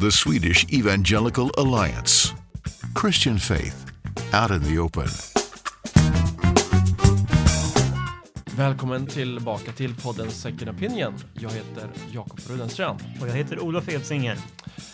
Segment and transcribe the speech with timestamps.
[0.00, 2.34] the Swedish Evangelical Alliance.
[2.94, 3.86] Christian faith
[4.34, 5.08] out in the open.
[8.56, 11.14] Välkommen tillbaka till podden Second Opinion.
[11.34, 13.00] Jag heter Jakob Rudenstrand.
[13.20, 14.38] Och jag heter Olof Edsinger.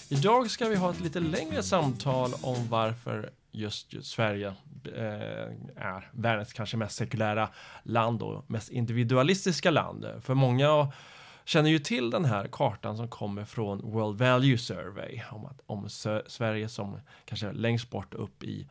[0.09, 4.55] Idag ska vi ha ett lite längre samtal om varför just, just Sverige
[4.97, 7.49] eh, är världens kanske mest sekulära
[7.83, 10.07] land och mest individualistiska land.
[10.23, 10.69] För många
[11.45, 15.89] känner ju till den här kartan som kommer från World Value Survey om, att, om
[16.27, 18.69] Sverige som kanske längst bort upp i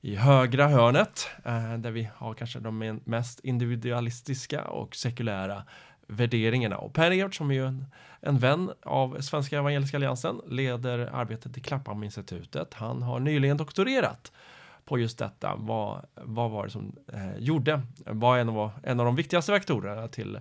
[0.00, 5.62] i högra hörnet eh, där vi har kanske de mest individualistiska och sekulära
[6.06, 6.78] värderingarna.
[6.78, 7.86] Och Per Evert som är ju en,
[8.20, 12.74] en vän av Svenska Evangeliska Alliansen leder arbetet i Klapphamninstitutet.
[12.74, 14.32] Han har nyligen doktorerat
[14.84, 15.56] på just detta.
[15.56, 17.82] Vad, vad var det som eh, gjorde?
[18.06, 20.38] Vad en av, en av de viktigaste faktorerna till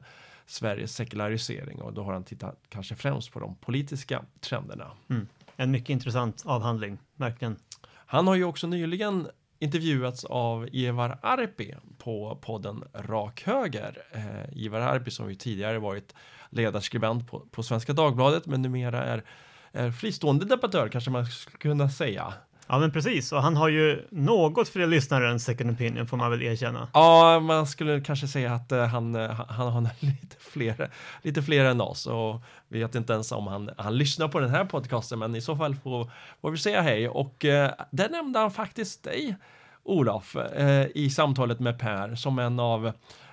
[0.49, 1.81] Sveriges sekularisering?
[1.81, 4.91] Och då har han tittat kanske främst på de politiska trenderna.
[5.09, 5.27] Mm.
[5.55, 7.57] En mycket intressant avhandling, verkligen.
[7.89, 9.27] Han har ju också nyligen
[9.59, 13.97] intervjuats av Ivar Arpi på podden Rak Höger.
[14.11, 16.15] Eh, Ivar Arpi som ju tidigare varit
[16.49, 19.23] ledarskribent på, på Svenska Dagbladet men numera är,
[19.71, 22.33] är fristående debattör kanske man skulle kunna säga.
[22.71, 26.31] Ja men precis, och han har ju något fler lyssnare än Second Opinion får man
[26.31, 26.87] väl erkänna.
[26.93, 29.15] Ja, man skulle kanske säga att eh, eh, han,
[29.49, 30.89] han har lite fler,
[31.21, 32.07] lite fler än oss.
[32.07, 35.55] Och vet inte ens om han, han lyssnar på den här podcasten, men i så
[35.55, 37.09] fall får, får vi säga hej.
[37.09, 39.35] Och eh, där nämnde han faktiskt dig,
[39.83, 42.91] Olof, eh, i samtalet med Per som en av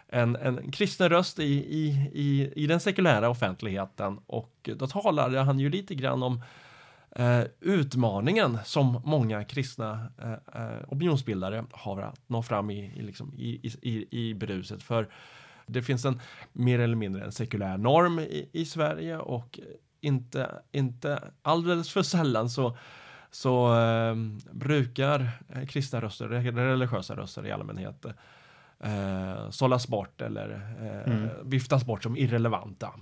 [0.09, 4.19] en, en kristen röst i, i, i, i den sekulära offentligheten.
[4.27, 6.43] Och då talade han ju lite grann om
[7.19, 13.35] eh, utmaningen som många kristna eh, eh, opinionsbildare har att nå fram i, i, liksom,
[13.37, 14.83] i, i, i bruset.
[14.83, 15.09] För
[15.67, 16.21] det finns en
[16.53, 19.61] mer eller mindre en sekulär norm i, i Sverige och
[20.01, 22.77] inte, inte alldeles för sällan så
[23.31, 24.15] så eh,
[24.51, 25.31] brukar
[25.69, 28.07] kristna röster, religiösa röster i allmänhet
[28.81, 30.51] eh, sållas bort eller
[30.81, 31.29] eh, mm.
[31.45, 32.93] viftas bort som irrelevanta.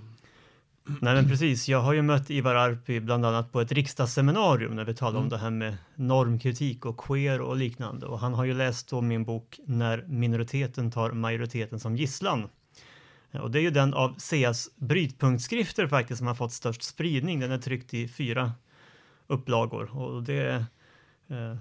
[0.87, 4.85] Nej men precis, jag har ju mött Ivar Arpi bland annat på ett riksdagsseminarium när
[4.85, 5.23] vi talade mm.
[5.23, 9.01] om det här med normkritik och queer och liknande och han har ju läst då
[9.01, 12.49] min bok När minoriteten tar majoriteten som gisslan.
[13.31, 17.39] Och det är ju den av Seas brytpunktskrifter faktiskt som har fått störst spridning.
[17.39, 18.51] Den är tryckt i fyra
[19.27, 20.65] upplagor och det är
[21.27, 21.57] eh,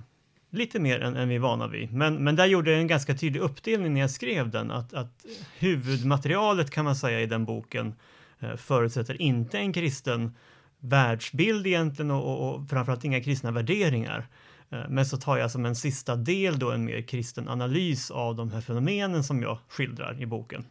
[0.51, 1.93] lite mer än, än vi är vana vid.
[1.93, 5.27] Men, men där gjorde jag en ganska tydlig uppdelning när jag skrev den att, att
[5.59, 7.95] huvudmaterialet kan man säga i den boken
[8.41, 10.37] Eh, förutsätter inte en kristen
[10.79, 14.27] världsbild egentligen och, och, och framförallt inga kristna värderingar.
[14.71, 18.37] Eh, men så tar jag som en sista del då en mer kristen analys av
[18.37, 20.65] de här fenomenen som jag skildrar i boken.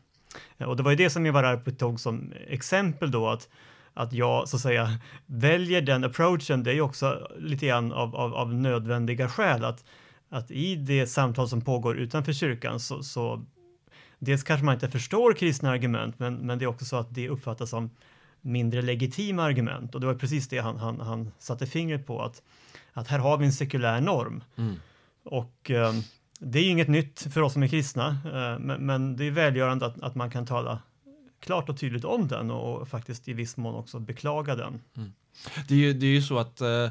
[0.57, 3.29] Eh, och det var ju det som jag var där på tog som exempel då
[3.29, 3.49] att
[3.93, 4.89] att jag så att säga
[5.25, 9.85] väljer den approachen, det är ju också lite grann av, av, av nödvändiga skäl att,
[10.29, 13.45] att i det samtal som pågår utanför kyrkan så, så
[14.23, 17.29] dels kanske man inte förstår kristna argument, men, men det är också så att det
[17.29, 17.89] uppfattas som
[18.41, 19.95] mindre legitima argument.
[19.95, 22.41] Och det var precis det han, han, han satte fingret på, att,
[22.93, 24.43] att här har vi en sekulär norm.
[24.55, 24.75] Mm.
[25.23, 25.93] Och eh,
[26.39, 29.85] det är inget nytt för oss som är kristna, eh, men, men, det är välgörande
[29.85, 30.79] att, att man kan tala
[31.39, 34.81] klart och tydligt om den och, och faktiskt i viss mån också beklaga den.
[34.97, 35.13] Mm.
[35.67, 36.89] Det, är ju, det är ju så att eh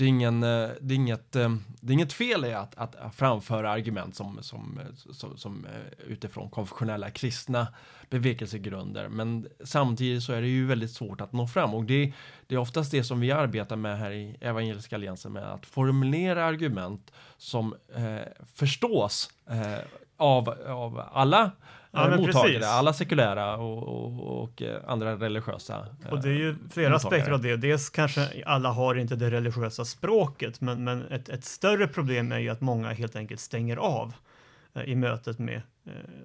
[0.00, 3.14] det är, ingen, eh, det är, inget, eh, det är inget fel i att, att
[3.14, 4.80] framföra argument som, som,
[5.12, 7.66] som, som eh, utifrån konfessionella kristna
[8.10, 9.08] bevekelsegrunder.
[9.08, 12.12] Men samtidigt så är det ju väldigt svårt att nå fram och det,
[12.46, 16.44] det är oftast det som vi arbetar med här i Evangeliska Alliansen med att formulera
[16.44, 19.78] argument som eh, förstås eh,
[20.16, 21.50] av, av alla
[21.90, 25.86] ja, eh, mottagare, alla sekulära och, och, och, eh, andra religiösa.
[26.10, 27.56] Och det är ju flera aspekter av det.
[27.56, 32.38] Dels kanske alla har inte det religiösa språket, men, men ett, ett större problem är
[32.38, 34.12] ju att många helt enkelt stänger av
[34.74, 35.62] eh, i mötet med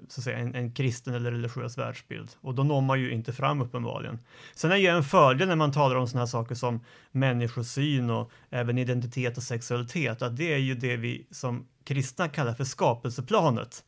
[0.10, 2.30] så att säga, en, en, kristen eller religiös världsbild.
[2.42, 4.20] Och då når man ju inte fram uppenbarligen.
[4.56, 8.32] Sen är ju en fördel när man talar om sådana här saker som människosyn och
[8.50, 13.84] även identitet och sexualitet, att det är ju det vi som kristna kallar för skapelseplanet.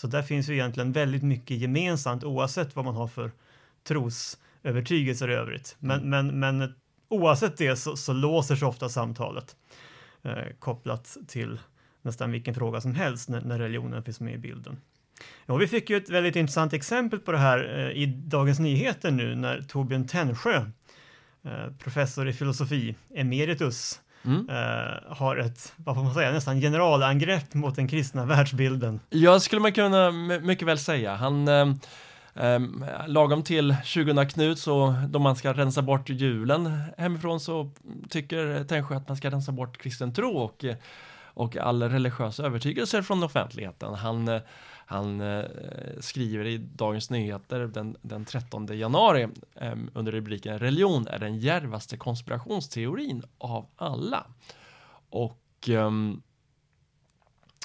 [0.00, 3.32] Så där finns ju egentligen väldigt mycket gemensamt oavsett vad man har för
[3.84, 5.76] trosövertygelser i övrigt.
[5.78, 6.10] Men, mm.
[6.10, 6.74] men, men
[7.08, 9.56] oavsett det så, så låser sig ofta samtalet
[10.22, 11.60] eh, kopplat till
[12.02, 14.80] nästan vilken fråga som helst när, när religionen finns med i bilden.
[15.46, 19.10] Ja, vi fick ju ett väldigt intressant exempel på det här eh, i Dagens Nyheter
[19.10, 20.64] nu när Torbjörn Tännsjö,
[21.42, 24.48] eh, professor i filosofi, emeritus, Mm.
[24.48, 29.00] Uh, har ett, vad får man säga, nästan generalangrepp mot den kristna världsbilden.
[29.10, 31.14] Ja, skulle man kunna mycket väl säga.
[31.14, 37.70] Han um, lagom till 20 Knut så då man ska rensa bort julen hemifrån så
[38.08, 40.64] tycker Tännsjö att man ska rensa bort kristen tro och,
[41.24, 43.94] och all religiös övertygelse från offentligheten.
[43.94, 44.40] Han,
[44.90, 45.44] han eh,
[46.00, 51.96] skriver i Dagens Nyheter den, den 13 januari eh, under rubriken Religion är den järvaste
[51.96, 54.26] konspirationsteorin av alla.
[55.10, 56.22] Och ehm,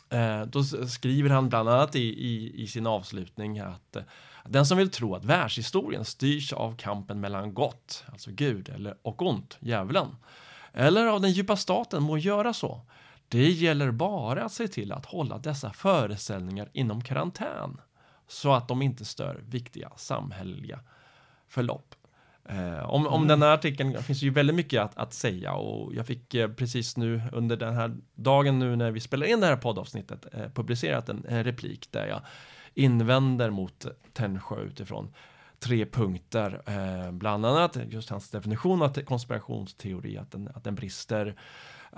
[0.09, 4.03] eh, då skriver han bland annat i, i, i sin avslutning att eh,
[4.45, 9.21] den som vill tro att världshistorien styrs av kampen mellan gott, alltså Gud, eller, och
[9.21, 10.15] ont, djävulen,
[10.73, 12.81] eller av den djupa staten må göra så.
[13.27, 17.81] Det gäller bara att se till att hålla dessa föreställningar inom karantän
[18.27, 20.79] så att de inte stör viktiga samhälleliga
[21.47, 21.95] förlopp.
[22.49, 23.27] Eh, om, om mm.
[23.27, 26.97] den här artikeln finns ju väldigt mycket att, att säga och jag fick eh, precis
[26.97, 31.09] nu under den här dagen nu när vi spelar in det här poddavsnittet eh, publicerat
[31.09, 32.21] en, en, replik där jag
[32.73, 35.13] invänder mot Tännsjö utifrån
[35.59, 41.35] tre punkter, eh, bland annat just hans definition av konspirationsteori, att den, att den brister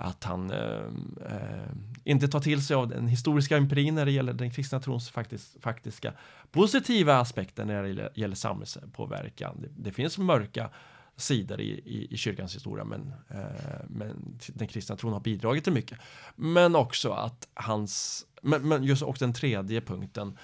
[0.00, 0.84] att han eh,
[1.26, 1.68] eh,
[2.04, 5.56] inte tar till sig av den historiska empirin när det gäller den kristna trons faktis,
[5.60, 6.12] faktiska
[6.50, 9.56] positiva aspekter när det gäller, samhällspåverkan.
[9.60, 10.70] Det, det, finns mörka
[11.16, 15.72] sidor i, i, i kyrkans historia men, eh, men den kristna tron har bidragit till
[15.72, 15.98] mycket.
[16.36, 20.38] Men också att hans, men, men just och den tredje punkten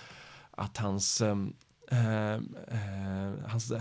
[0.50, 1.36] att hans eh,
[1.90, 3.72] Ehm, ehm, eh, eh, hans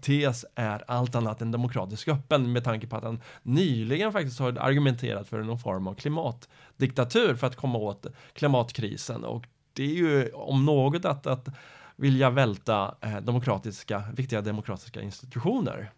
[0.00, 4.58] tes är allt annat än demokratisk öppen med tanke på att han nyligen faktiskt har
[4.58, 10.30] argumenterat för någon form av klimatdiktatur för att komma åt klimatkrisen och det är ju
[10.32, 11.48] om något att, att
[11.96, 15.90] vilja välta eh, demokratiska, viktiga demokratiska institutioner.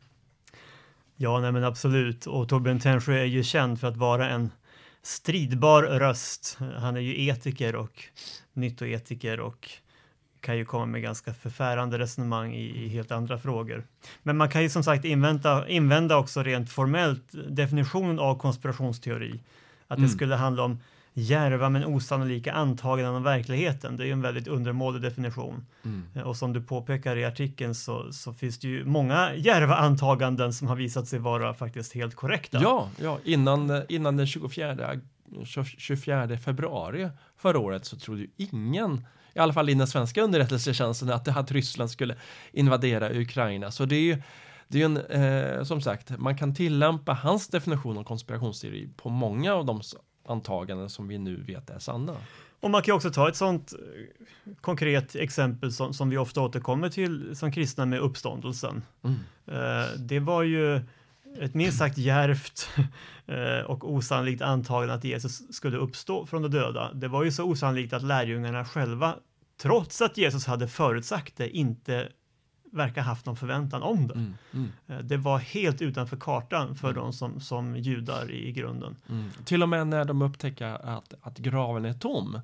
[1.16, 2.26] Ja, nej men absolut.
[2.26, 4.50] Och Torbjörn Tännsjö är ju känd för att vara en
[5.02, 6.58] stridbar röst.
[6.76, 8.04] Han är ju etiker och
[8.52, 9.70] nyttoetiker och
[10.42, 13.84] kan ju komma med ganska förfärande resonemang i, i, helt andra frågor.
[14.22, 19.40] Men man kan ju som sagt invänta, invända också rent formellt definitionen av konspirationsteori.
[19.88, 20.08] Att mm.
[20.08, 20.78] det skulle handla om
[21.14, 23.96] järva men osannolika antaganden om verkligheten.
[23.96, 25.66] Det är ju en väldigt undermålig definition.
[25.84, 26.26] Mm.
[26.26, 30.68] Och som du påpekar i artikeln så, så, finns det ju många järva antaganden som
[30.68, 32.62] har visat sig vara faktiskt helt korrekta.
[32.62, 35.00] Ja, ja innan, innan den 24,
[35.78, 39.04] 24 februari förra året så trodde ju ingen
[39.34, 42.16] i alla fall i den svenska underrättelsetjänsten, att, att Ryssland skulle
[42.52, 43.70] invadera Ukraina.
[43.70, 44.22] Så det är ju
[44.68, 49.54] det är en, eh, som sagt, man kan tillämpa hans definition av konspirationsteori på många
[49.54, 49.80] av de
[50.26, 52.16] antaganden som vi nu vet är sanna.
[52.60, 56.88] Och man kan också ta ett sånt eh, konkret exempel som, som vi ofta återkommer
[56.88, 58.82] till som kristna med uppståndelsen.
[59.02, 59.16] Mm.
[59.46, 60.80] Eh, det var ju
[61.40, 62.68] ett minst sagt järvt
[63.26, 66.92] eh, och osannolikt antagande att Jesus skulle uppstå från de döda.
[66.92, 69.16] Det var ju så osannolikt att lärjungarna själva,
[69.62, 72.08] trots att Jesus hade förutsagt det, inte
[72.72, 74.14] verkar haft någon förväntan om det.
[74.14, 74.72] Mm, mm.
[74.86, 77.02] Eh, det var helt utanför kartan för mm.
[77.02, 78.96] dem som, som judar i grunden.
[79.08, 79.30] Mm.
[79.44, 82.40] Till och med när de upptäcker att, att graven är tom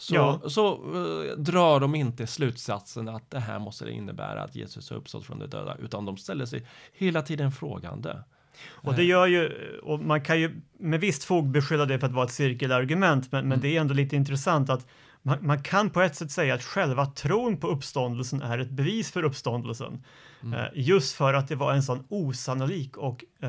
[0.00, 0.40] så, ja.
[0.46, 5.24] så uh, drar de inte slutsatsen att det här måste innebära att Jesus har uppstått
[5.24, 8.22] från de döda, utan de ställer sig hela tiden frågande.
[8.68, 9.52] Och det gör ju,
[9.82, 13.38] och man kan ju med visst fog beskylla det för att vara ett cirkelargument, men,
[13.38, 13.48] mm.
[13.48, 14.86] men det är ändå lite intressant att
[15.22, 19.12] man, man, kan på ett sätt säga att själva tron på uppståndelsen är ett bevis
[19.12, 20.04] för uppståndelsen.
[20.42, 20.60] Mm.
[20.60, 23.48] Uh, just för att det var en sån osannolik och uh,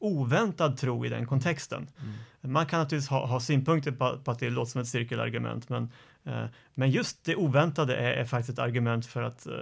[0.00, 1.88] oväntad tro i den kontexten.
[1.98, 2.52] Mm.
[2.52, 5.90] Man kan naturligtvis ha, ha synpunkter på, på, att det låter som ett cirkelargument, men,
[6.24, 9.52] eh, men just det oväntade är, är, faktiskt ett argument för att eh,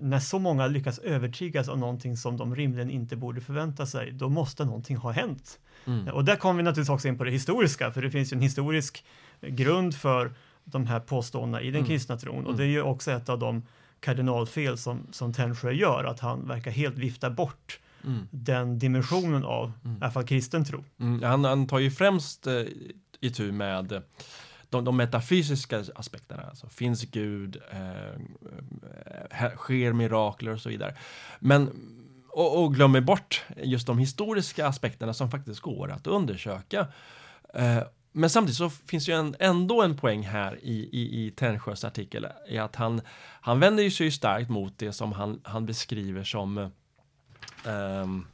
[0.00, 4.28] när så många lyckas övertygas av någonting som de rimligen inte borde förvänta sig, då
[4.28, 5.58] måste någonting ha hänt.
[5.86, 6.08] Mm.
[6.08, 8.42] Och där kommer vi naturligtvis också in på det historiska, för det finns ju en
[8.42, 9.04] historisk
[9.40, 10.32] grund för
[10.64, 11.86] de här påståendena i den mm.
[11.86, 13.62] kristna tron, och det är ju också ett av de
[14.00, 18.28] kardinalfel som, som Tännsjö gör, att han verkar helt vifta bort mm.
[18.30, 19.96] den dimensionen av mm.
[19.96, 20.84] i alla fall kristen tro.
[21.00, 22.62] Mm, han, han, tar ju främst eh,
[23.20, 24.02] itu med
[24.70, 30.96] de, de metafysiska aspekterna, alltså finns Gud, eh, sker mirakler och så vidare.
[31.40, 31.70] Men
[32.28, 36.86] och, och, glömmer bort just de historiska aspekterna som faktiskt går att undersöka.
[37.54, 37.82] Eh,
[38.12, 42.26] men samtidigt så finns ju en, ändå en poäng här i, i, i Tännsjös artikel,
[42.48, 43.00] i att han,
[43.40, 46.70] han vänder sig starkt mot det som han, han beskriver som
[47.66, 48.26] um,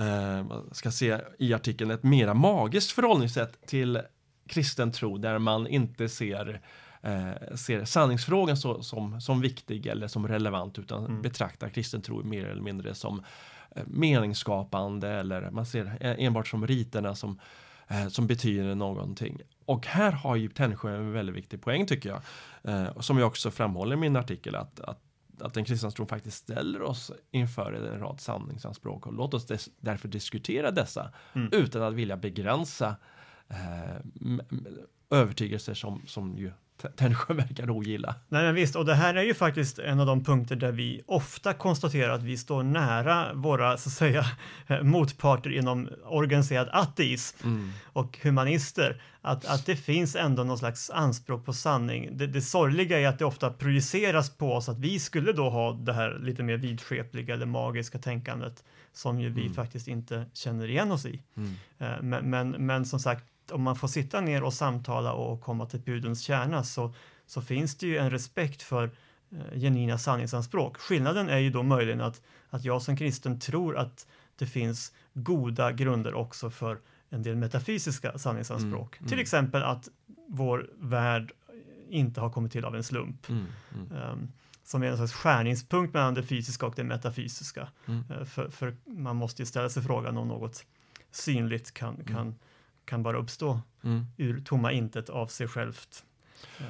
[0.00, 4.00] uh, ska se i artikeln, ett mera magiskt förhållningssätt till
[4.46, 6.60] kristen tro där man inte ser
[7.06, 11.22] eh, ser sanningsfrågan så, som, som viktig eller som relevant utan mm.
[11.22, 13.22] betraktar kristen tro mer eller mindre som
[13.70, 17.40] eh, meningsskapande eller man ser enbart som riterna som,
[17.88, 19.40] eh, som betyder någonting.
[19.64, 22.20] Och här har ju Tännsjö en väldigt viktig poäng tycker jag,
[23.04, 25.00] som jag också framhåller i min artikel att, att
[25.40, 29.68] att den kristna tron faktiskt ställer oss inför en rad sanningsanspråk och låt oss des,
[29.80, 31.48] därför diskutera dessa Mm.
[31.52, 32.96] utan att vilja begränsa
[33.48, 33.96] eh,
[35.10, 36.52] övertygelser som, som ju
[36.96, 38.14] Tännsjö verkar ogilla.
[38.28, 41.02] Nej, men visst, och det här är ju faktiskt en av de punkter där vi
[41.06, 44.24] ofta konstaterar att vi står nära våra, så att säga,
[44.82, 47.36] motparter inom organiserad ateism
[47.84, 49.02] och humanister.
[49.20, 52.08] Att, att det finns ändå någon slags anspråk på sanning.
[52.16, 55.72] Det, det sorgliga är att det ofta projiceras på oss att vi skulle då ha
[55.72, 60.92] det här lite mer vidskepliga eller magiska tänkandet som ju vi faktiskt inte känner igen
[60.92, 61.22] oss i.
[61.78, 65.66] Eh, Men, men, men som sagt, om man får sitta ner och samtala och komma
[65.66, 66.94] till pudelns kärna så,
[67.26, 68.90] så finns det ju en respekt för
[69.30, 70.76] eh, genuina sanningsanspråk.
[70.76, 75.72] Skillnaden är ju då möjligen att, att jag som kristen tror att det finns goda
[75.72, 76.78] grunder också för
[77.10, 78.98] en del metafysiska sanningsanspråk.
[79.08, 79.88] Till exempel att
[80.28, 81.32] vår värld
[81.88, 83.28] inte har kommit till av en slump.
[83.28, 84.32] Mm, mm, Um,
[84.66, 87.68] som är en slags skärningspunkt mellan det fysiska och det metafysiska.
[87.86, 88.04] Mm.
[88.10, 90.64] Eh, för, för man måste ju ställa sig frågan om något
[91.10, 92.34] synligt kan, kan,
[92.86, 96.04] kan bara uppstå mm, ur tomma intet av sig självt.
[96.58, 96.64] Eh,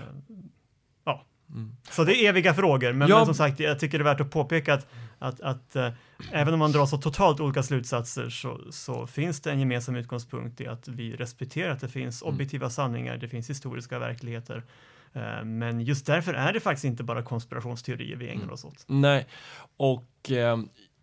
[1.04, 1.76] ja, mm.
[1.90, 3.16] så det är eviga frågor, men, Ja.
[3.16, 4.86] men som sagt, jag tycker det är värt att påpeka att,
[5.18, 5.92] att, att eh,
[6.32, 10.60] även om man drar så totalt olika slutsatser så, så finns det en gemensam utgångspunkt
[10.60, 12.34] i att vi respekterar att det finns Mm.
[12.34, 14.62] objektiva sanningar, det finns historiska verkligheter.
[15.12, 18.84] Eh, men just därför är det faktiskt inte bara konspirationsteorier vi ägnar oss åt.
[18.86, 19.26] Nej,
[19.76, 20.30] och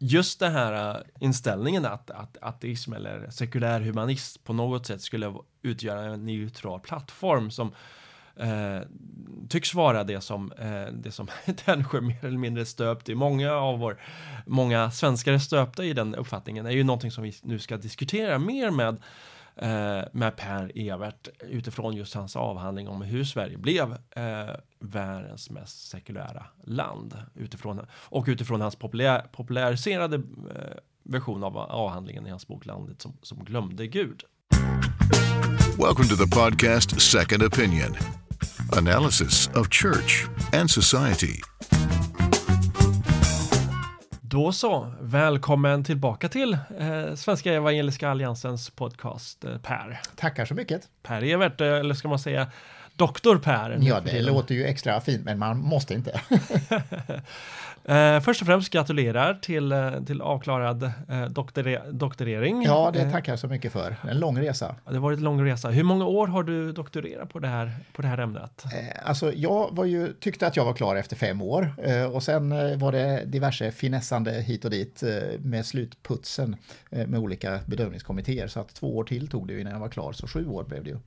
[0.03, 5.33] just den här äh, inställningen att, att ateism eller sekulär humanism på något sätt skulle
[5.61, 7.73] utgöra en neutral plattform som
[8.35, 8.79] eh,
[9.49, 11.27] tycks vara det som, eh, det som
[11.65, 13.15] Tännsjö mer eller mindre stöpt i.
[13.15, 14.01] Många av vår,
[14.45, 18.39] många svenskar är stöpta i den uppfattningen är ju någonting som vi nu ska diskutera
[18.39, 18.99] mer med eh,
[19.55, 25.89] Eh, med Per Evert utifrån just hans avhandling om hur Sverige blev eh, världens mest
[25.89, 32.65] sekulära land utifrån, och utifrån hans populär, populariserade eh, version av avhandlingen i hans bok
[32.65, 34.23] Landet som, som glömde Gud.
[35.77, 37.95] Welcome to the podcast Second Opinion
[38.71, 41.41] analysis of church and society.
[44.33, 49.99] Då så, välkommen tillbaka till eh, Svenska Evangeliska Alliansens podcast eh, Per.
[50.15, 50.89] Tackar så mycket.
[51.03, 52.47] Per Evert, eh, eller ska man säga
[52.95, 53.77] Doktor Per?
[53.81, 56.21] Ja, det låter ju extra fint, men man måste inte.
[57.85, 62.63] Eh, först och främst gratulerar till, eh, till avklarad eh, doktoré- doktorering.
[62.63, 63.95] Ja, det Eh, tackar jag så mycket för.
[64.09, 64.75] En lång resa.
[64.85, 65.69] det har varit en lång resa.
[65.69, 68.63] Hur många år har du doktorerat på det här, på det här ämnet?
[68.65, 72.23] Eh, Alltså, jag var ju, tyckte att jag var klar efter fem år eh, och
[72.23, 75.03] sen eh, var det diverse finessande hit och dit
[75.39, 76.55] med slutputsen
[76.89, 78.47] med olika bedömningskommittéer.
[78.47, 80.83] Så att två år till tog det innan jag var klar, så sju år blev
[80.83, 80.97] det ju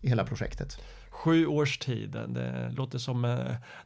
[0.00, 0.78] i hela projektet.
[1.20, 2.16] Sju års tid.
[2.28, 3.34] Det låter som eh, du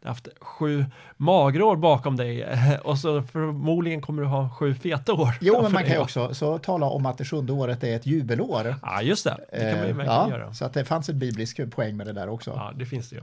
[0.03, 0.85] har haft sju
[1.17, 5.39] magra år bakom dig eh, och så förmodligen kommer du ha sju feta år.
[5.41, 8.07] Jo, men man kan ju också så tala om att det sjunde året är ett
[8.07, 8.75] jubelår.
[8.83, 9.37] Ja, just det.
[9.53, 10.55] Det kan man ju Eh, verkligen ja, göra.
[10.55, 12.51] Så att det fanns en biblisk poäng med det där också.
[12.51, 13.23] Ja, det finns det ju.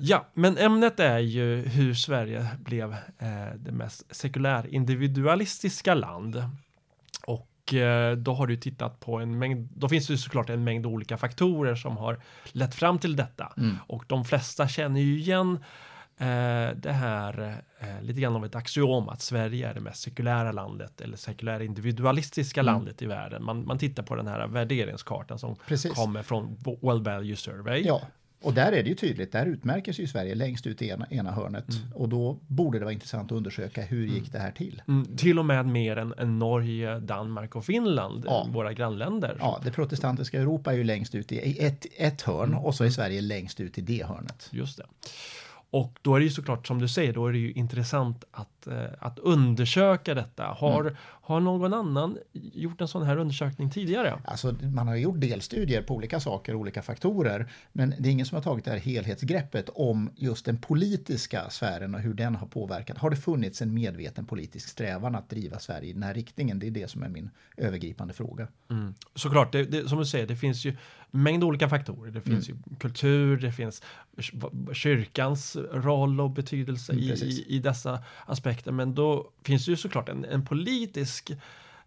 [0.00, 2.96] Ja, men ämnet är ju hur Sverige blev
[3.56, 6.42] det mest sekulär individualistiska land.
[7.74, 11.16] Eh, då har du tittat på en mängd, då finns det såklart en mängd olika
[11.16, 12.18] faktorer som har
[12.52, 13.52] lett fram till detta.
[13.56, 13.76] Mm.
[13.86, 15.58] Och de flesta känner ju igen
[16.18, 20.52] eh, det här eh, lite grann av ett axiom att Sverige är det mest sekulära
[20.52, 22.74] landet eller sekulära individualistiska Mm.
[22.74, 23.44] landet i världen.
[23.44, 25.92] Man, man tittar på den här värderingskartan som Precis.
[25.92, 27.82] kommer från World Value Survey.
[27.86, 28.00] Ja,
[28.42, 31.30] och där är det ju tydligt, där utmärker sig Sverige längst ut i ena, ena
[31.32, 31.66] hörnet.
[31.94, 34.82] Och då borde det vara intressant att undersöka hur gick det här till?
[34.88, 38.48] Mm, till och med mer än, än Norge, Danmark och Finland, Ja.
[38.52, 39.36] våra grannländer.
[39.40, 42.90] Ja, det protestantiska Europa är ju längst ut i ett, ett hörn och så är
[42.90, 44.48] Sverige längst ut i det hörnet.
[44.52, 44.84] Just det.
[45.76, 48.66] Och då är det ju såklart som du säger, då är det ju intressant att,
[48.66, 50.44] eh, att undersöka detta.
[50.44, 50.94] Har, Mm.
[51.00, 54.18] har någon annan gjort en sån här undersökning tidigare?
[54.24, 58.36] Alltså, man har gjort delstudier på olika saker, olika faktorer, men det är ingen som
[58.36, 62.98] har tagit det här helhetsgreppet om just den politiska sfären och hur den har påverkat.
[62.98, 66.58] Har det funnits en medveten politisk strävan att driva Sverige i den här riktningen?
[66.58, 68.48] Det är det som är min övergripande fråga.
[68.70, 68.94] Mm.
[69.14, 70.76] Såklart, det, det, som du säger, det finns ju
[71.10, 72.10] mängd olika faktorer.
[72.12, 72.62] Det finns Mm.
[72.70, 73.82] ju kultur, det finns
[74.16, 78.72] kyr- kyrkans roll och betydelse Mm, i, i dessa aspekter.
[78.72, 81.30] Men då finns det ju såklart en, en politisk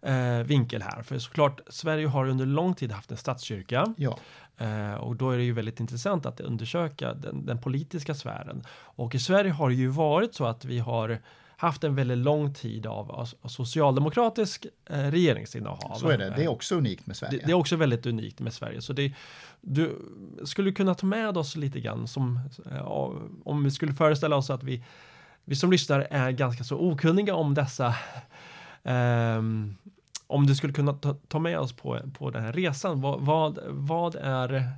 [0.02, 1.02] eh, vinkel här.
[1.02, 3.94] För såklart, Sverige har under lång tid haft en statskyrka.
[3.96, 4.18] Ja,
[4.60, 8.62] Eh, och då är det ju väldigt intressant att undersöka den, den politiska sfären.
[8.70, 11.18] Och i Sverige har det ju varit så att vi har
[11.60, 15.94] haft en väldigt lång tid av, av socialdemokratisk eh, regeringsinnehav.
[15.98, 16.32] så är det.
[16.36, 17.38] Det är också unikt med Sverige.
[17.38, 18.80] Det, det är också väldigt unikt med Sverige.
[18.80, 19.12] Så det,
[19.60, 19.98] du
[20.44, 22.40] skulle kunna ta med oss lite grann som
[22.72, 22.86] eh,
[23.44, 24.84] om vi skulle föreställa oss att vi
[25.44, 27.94] vi som lyssnar är ganska så okunniga om dessa
[28.82, 29.76] um,
[30.26, 33.58] om du skulle kunna ta, ta, med oss på, på den här resan, vad, vad,
[33.68, 34.68] vad är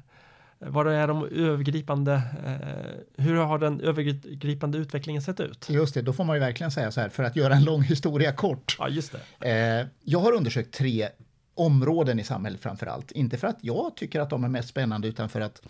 [0.66, 5.68] vad är de övergripande, eh, hur har den övergripande utvecklingen sett ut?
[5.70, 7.82] Just det, då får man ju verkligen säga så här, för att göra en lång
[7.82, 8.76] historia kort.
[8.78, 9.80] Ja, just det.
[9.80, 11.08] Eh, jag har undersökt tre
[11.54, 13.12] områden i samhället framför allt.
[13.12, 15.62] Inte för att jag tycker att de är mest spännande utan för att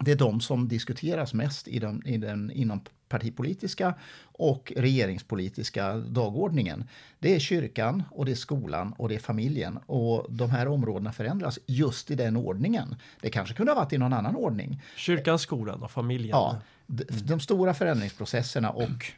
[0.00, 2.80] det är de som diskuteras mest i den, i den, inom
[3.12, 3.94] partipolitiska
[4.32, 6.84] och regeringspolitiska dagordningen.
[7.18, 9.78] Det är kyrkan, och det är skolan och det är familjen.
[9.86, 12.96] Och de här områdena förändras just i den ordningen.
[13.20, 14.82] Det kanske kunde ha varit i någon annan ordning.
[14.96, 16.30] Kyrkan, skolan och familjen.
[16.30, 19.12] Ja, de, de stora förändringsprocesserna och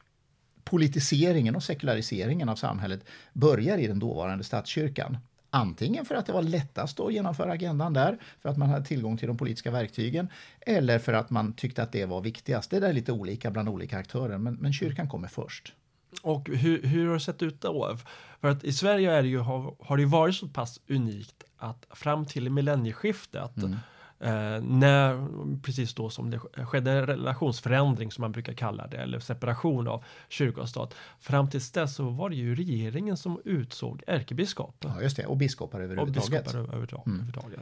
[0.64, 5.18] politiseringen och sekulariseringen av samhället börjar i den dåvarande statskyrkan.
[5.54, 9.16] Antingen för att det var lättast att genomföra agendan där, för att man hade tillgång
[9.16, 10.28] till de politiska verktygen,
[10.60, 12.70] eller för att man tyckte att det var viktigast.
[12.70, 15.72] Det är lite olika bland olika aktörer, men, men kyrkan kommer först.
[16.22, 17.96] Och hur, hur har det sett ut då?
[18.40, 21.86] För att i Sverige är det ju, har, har det varit så pass unikt att
[21.90, 23.76] fram till millennieskiftet mm
[24.20, 25.26] Eh, när,
[25.62, 30.04] precis då som det skedde en relationsförändring som man brukar kalla det, eller separation av
[30.28, 30.94] kyrka och stat.
[31.20, 34.76] Fram tills dess så var det ju regeringen som utsåg ärkebiskop.
[34.80, 36.24] Ja, just det, och biskopar överhuvudtaget.
[36.24, 37.06] Och biskopar överhuvudtaget.
[37.06, 37.58] Mm.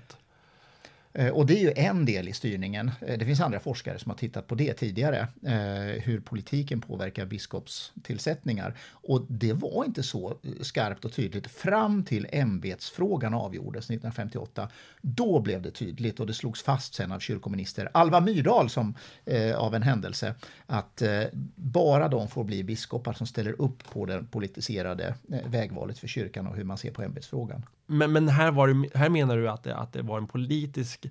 [1.14, 2.90] Eh, och det är ju en del i styrningen.
[3.00, 7.26] Eh, det finns andra forskare som har tittat på det tidigare, eh, hur politiken påverkar
[7.26, 8.76] biskopstillsättningar.
[8.90, 14.68] Och det var inte så skarpt och tydligt fram till ämbetsfrågan avgjordes 1958.
[15.00, 18.94] Då blev det tydligt och det slogs fast sen av kyrkominister Alva Myrdal som
[19.56, 20.34] av en händelse
[20.66, 21.02] att
[21.54, 25.14] bara de får bli biskopar som ställer upp på det politiserade
[25.46, 27.62] vägvalet för kyrkan och hur man ser på ämbetsfrågan.
[27.92, 31.06] Men, men här, var det, här menar du att det, att det var en politisk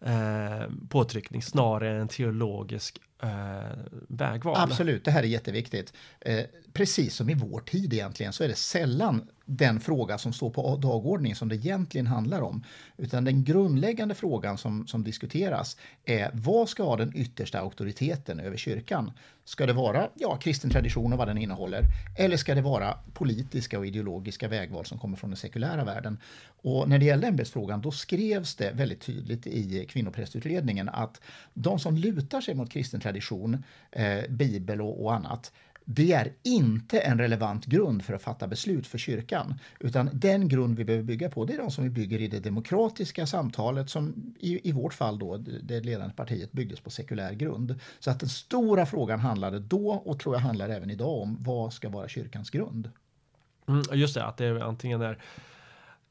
[0.00, 4.56] eh, påtryckning snarare än en teologisk eh, vägval?
[4.58, 5.92] Absolut, det här är jätteviktigt.
[6.20, 10.50] Eh, precis som i vår tid egentligen så är det sällan den fråga som står
[10.50, 12.64] på dagordningen som det egentligen handlar om.
[12.96, 18.56] Utan den grundläggande frågan som, som diskuteras är vad ska ha den yttersta auktoriteten över
[18.56, 19.12] kyrkan?
[19.44, 21.82] Ska det vara ja, kristen tradition och vad den innehåller?
[22.18, 26.18] Eller ska det vara politiska och ideologiska vägval som kommer från den sekulära världen?
[26.62, 31.20] Och när det gäller ämbetsfrågan då skrevs det väldigt tydligt i kvinnoprästutredningen att
[31.54, 33.11] de som lutar sig mot kristen tradition,
[33.90, 35.52] eh, bibel och, och annat
[35.84, 39.54] det är inte en relevant grund för att fatta beslut för kyrkan.
[39.80, 42.40] Utan den grund vi behöver bygga på det är de som vi bygger i det
[42.40, 47.80] demokratiska samtalet som i, i vårt fall då det ledande partiet byggdes på sekulär grund.
[47.98, 51.72] Så att den stora frågan handlade då och tror jag handlar även idag om vad
[51.72, 52.90] ska vara kyrkans grund.
[53.68, 55.18] Mm, just det, att det är antingen är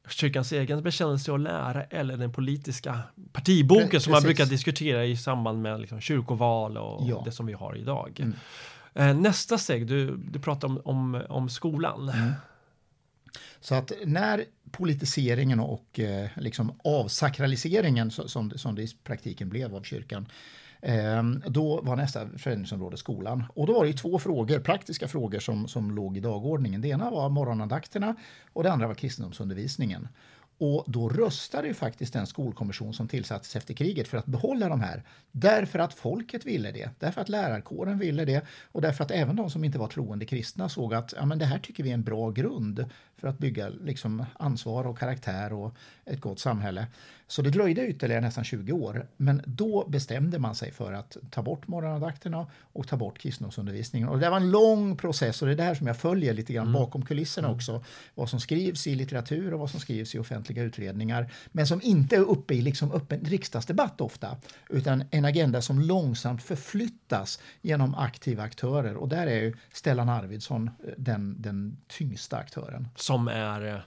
[0.08, 2.98] kyrkans egen bekännelse och lära eller den politiska
[3.32, 4.04] partiboken Precis.
[4.04, 7.22] som man brukar diskutera i samband med liksom, kyrkoval och ja.
[7.24, 8.20] det som vi har idag.
[8.20, 8.34] Mm.
[8.94, 12.08] Eh, nästa steg, du, du pratar om, om, om skolan.
[12.08, 12.32] Mm.
[13.60, 19.82] Så att när politiseringen och eh, liksom avsakraliseringen som, som det i praktiken blev av
[19.82, 20.26] kyrkan
[20.82, 23.44] Ehm, då var nästa förändringsområde skolan.
[23.54, 26.80] Och då var det två frågor, praktiska frågor som, som låg i dagordningen.
[26.80, 28.16] Det ena var morgonandakterna
[28.52, 30.08] och det andra var kristendomsundervisningen.
[30.58, 34.80] Och då röstade ju faktiskt den skolkommission som tillsattes efter kriget för att behålla de
[34.80, 35.02] här.
[35.32, 39.50] Därför att folket ville det, därför att lärarkåren ville det och därför att även de
[39.50, 42.02] som inte var troende kristna såg att ja, men det här tycker vi är en
[42.02, 42.84] bra grund
[43.22, 46.86] för att bygga liksom, ansvar och karaktär och ett gott samhälle.
[47.32, 51.42] Så det dröjde ytterligare nästan 20 år, men då bestämde man sig för att ta
[51.42, 54.08] bort morgonandakterna och ta bort kristendomsundervisningen.
[54.08, 56.52] Och det var en lång process och det är det här som jag följer lite
[56.52, 56.80] grann mm.
[56.80, 57.56] bakom kulisserna mm.
[57.56, 57.84] också.
[58.14, 62.16] Vad som skrivs i litteratur och vad som skrivs i offentliga utredningar, men som inte
[62.16, 64.36] är uppe i liksom öppen riksdagsdebatt ofta,
[64.70, 68.96] utan en agenda som långsamt förflyttas genom aktiva aktörer.
[68.96, 72.88] Och där är ju Stellan Arvidsson eh, den, den tyngsta aktören.
[73.12, 73.74] Som är?
[73.74, 73.80] Eh,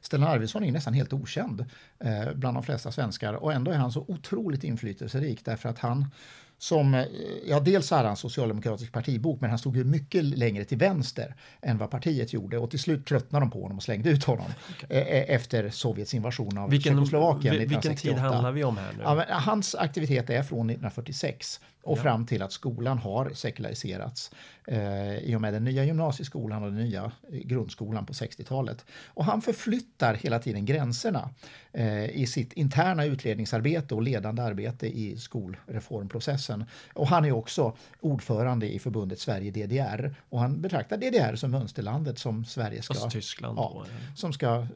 [0.00, 1.64] Stellan Arvidsson är nästan helt okänd
[1.98, 6.10] eh, bland de flesta svenskar och ändå är han så otroligt inflytelserik därför att han
[6.58, 7.04] som, eh,
[7.46, 11.78] ja dels hade han socialdemokratisk partibok men han stod ju mycket längre till vänster än
[11.78, 14.98] vad partiet gjorde och till slut tröttnade de på honom och slängde ut honom okay.
[14.98, 17.88] Eh, efter Sovjets invasion av vilken, Tjeckoslovakien 1968.
[17.88, 19.02] Vilken tid handlar vi om här nu?
[19.02, 22.02] Ja, hans aktivitet är från 1946 och ja.
[22.02, 24.30] fram till att skolan har sekulariserats
[24.66, 28.84] eh, i och med den nya gymnasieskolan och den nya grundskolan på 60-talet.
[29.06, 31.30] Och han förflyttar hela tiden gränserna
[31.72, 36.43] eh, i sitt interna utredningsarbete och ledande arbete i skolreformprocessen.
[36.92, 42.44] Och han är också ordförande i förbundet Sverige-DDR och han betraktar DDR som mönsterlandet som
[42.44, 42.94] Sverige ska,
[43.40, 43.84] ja,
[44.16, 44.66] som ska uh,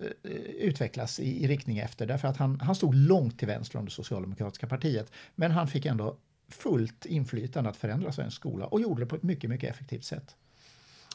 [0.59, 2.07] utvecklas i, i, riktning efter.
[2.07, 5.13] Därför att han, han stod långt till vänster om det socialdemokratiska partiet.
[5.35, 6.17] Men han fick ändå
[6.49, 10.37] fullt inflytande att förändra svensk skola och gjorde det på ett mycket, mycket effektivt sätt.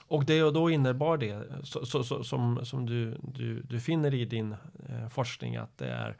[0.07, 4.13] Och det och då innebar det, så, så, så, som, som du, du, du finner
[4.13, 4.55] i din
[4.89, 6.17] eh, forskning, att det är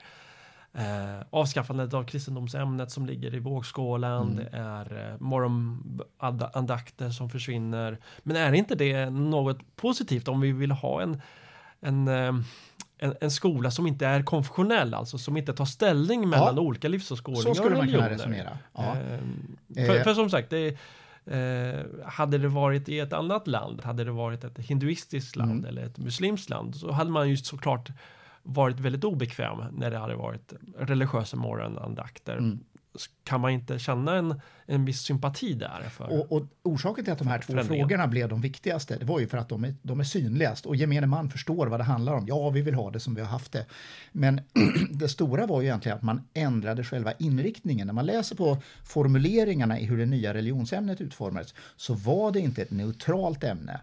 [0.73, 4.35] eh, avskaffandet av kristendomsämnet som ligger i vågskålen, mm.
[4.35, 7.97] det är eh, morgonandakter som försvinner.
[8.23, 11.21] Men är inte det något positivt om vi vill ha en,
[11.81, 12.33] en eh,
[12.97, 16.87] en, en, skola som inte är konfessionell, alltså som inte tar ställning mellan ja, olika
[16.87, 18.17] livsåskådningar och religioner.
[18.17, 18.57] Så skulle man kunna resonera.
[18.73, 18.95] Ja.
[19.75, 20.77] Eh, för, för, som sagt, det,
[21.25, 25.65] Eh, hade det varit i ett annat land, hade det varit ett hinduistiskt land mm.
[25.65, 27.89] eller ett muslimskt land, så hade man ju såklart
[28.43, 32.37] varit väldigt obekväm när det hade varit religiösa morgonandakter.
[32.37, 32.59] Mm
[33.23, 35.89] kan man inte känna en, en viss sympati där?
[35.89, 39.19] För, och, och orsaken till att de här två frågorna blev de viktigaste, det var
[39.19, 42.13] ju för att de är, de är synligast och gemene man förstår vad det handlar
[42.13, 42.27] om.
[42.27, 43.65] Ja, vi vill ha det som vi har haft det.
[44.11, 44.41] Men
[44.91, 47.87] det stora var ju egentligen att man ändrade själva inriktningen.
[47.87, 52.61] När man läser på formuleringarna i hur det nya religionsämnet utformades så var det inte
[52.61, 53.79] ett neutralt ämne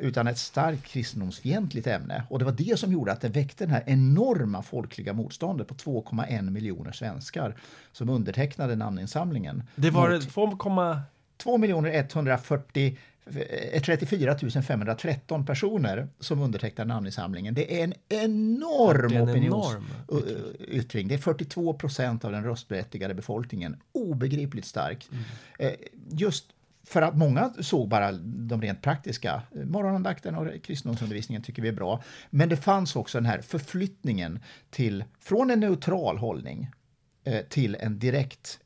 [0.00, 2.22] utan ett starkt kristendomsfientligt ämne.
[2.30, 5.74] Och det var det som gjorde att det väckte det här enorma folkliga motståndet på
[5.74, 7.56] 2,1 miljoner svenskar
[7.92, 9.62] som undertecknade namninsamlingen.
[9.74, 10.58] Det var 2,
[11.36, 12.96] 2 140
[13.82, 17.54] 34 513 personer som undertecknar namninsamlingen.
[17.54, 21.08] Det är en enorm ja, opinionsyttring.
[21.08, 23.76] Det är 42 procent av den röstberättigade befolkningen.
[23.92, 25.08] Obegripligt starkt.
[25.12, 25.24] Mm.
[25.58, 25.72] Eh,
[26.10, 26.44] just
[26.86, 29.42] för att många såg bara de rent praktiska.
[29.54, 32.02] Eh, morgonandakten och kristendomsundervisningen tycker vi är bra.
[32.30, 36.70] Men det fanns också den här förflyttningen till, från en neutral hållning
[37.24, 38.60] eh, till en direkt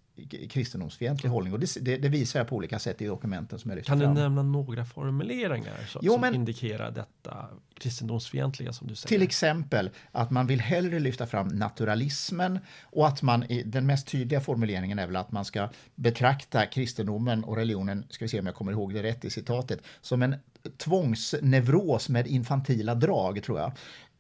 [0.50, 1.52] kristendomsfientlig hållning.
[1.52, 4.00] Och det, det, det, visar jag på olika sätt i dokumenten som jag lyfter Kan
[4.00, 4.14] fram.
[4.14, 9.09] du nämna några formuleringar som, jo, men, som indikerar detta kristendomsfientliga som du säger?
[9.09, 14.40] Till exempel att man vill hellre lyfta fram naturalismen och att man, den mest tydliga
[14.40, 18.54] formuleringen är väl att man ska betrakta kristendomen och religionen, ska vi se om jag
[18.54, 20.37] kommer ihåg det rätt i citatet, som en
[20.76, 23.72] tvångsneuros med infantila drag tror jag.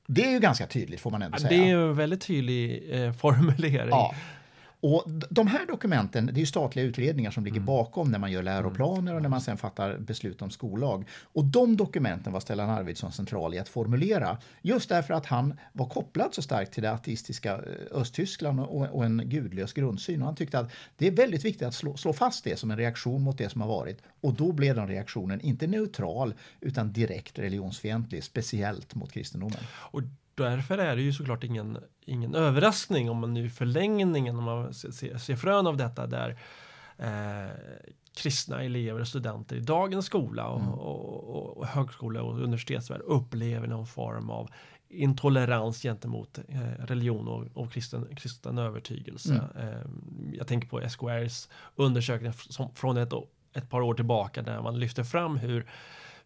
[0.06, 1.48] Det är ju ganska tydligt får man ändå säga.
[1.48, 3.88] Det är ju en väldigt tydlig eh, formulering.
[3.90, 4.14] Ja.
[4.80, 7.66] Och de här dokumenten, det är statliga utredningar som ligger mm.
[7.66, 11.08] bakom när man gör läroplaner och när man sen fattar beslut om skollag.
[11.22, 14.38] Och de dokumenten var Stellan Arvidsson central i att formulera.
[14.62, 19.22] Just därför att han var kopplad så starkt till det ateistiska eh, Östtyskland och, en
[19.24, 20.20] gudlös grundsyn.
[20.20, 22.76] Och han tyckte att det är väldigt viktigt att slå, slå fast det som en
[22.76, 23.98] reaktion mot det som har varit.
[24.20, 29.60] Och då blev den reaktionen inte neutral utan direkt religionsfientlig, speciellt mot kristendomen.
[29.72, 30.02] Och
[30.42, 35.18] därför är det ju såklart ingen, ingen överraskning om man nu förlängningen, om man ser,
[35.18, 36.38] ser frön av detta där
[36.98, 37.50] eh,
[38.16, 40.72] kristna elever och studenter i dagens skola och, mm.
[40.72, 44.50] och, och, och högskola och universitetsvärld upplever någon form av
[44.88, 49.44] intolerans gentemot eh, religion och, och kristen, kristen övertygelse.
[49.56, 49.68] Mm.
[49.68, 49.86] Eh,
[50.32, 53.12] jag tänker på SKRs undersökning som, från ett,
[53.52, 55.66] ett par år tillbaka där man lyfter fram hur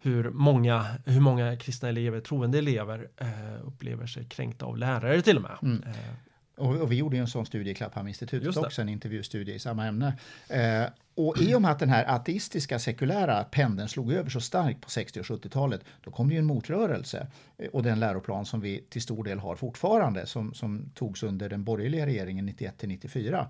[0.04, 5.36] hur många, hur många kristna elever, troende elever, eh, upplever sig kränkta av lärare till
[5.36, 5.58] och med.
[5.62, 5.82] Mm.
[5.82, 6.14] Eh.
[6.56, 9.86] Och, och, vi gjorde ju en sån studie i Klapphamninstitutet också, en intervjustudie i samma
[9.86, 10.18] ämne.
[10.48, 14.80] Eh, och i och med att den här ateistiska sekulära pendeln slog över så starkt
[14.80, 17.26] på 60 och 70-talet, då kom det ju en motrörelse.
[17.58, 21.48] Eh, och den läroplan som vi till stor del har fortfarande, som, som togs under
[21.48, 23.48] den borgerliga regeringen 91 till 94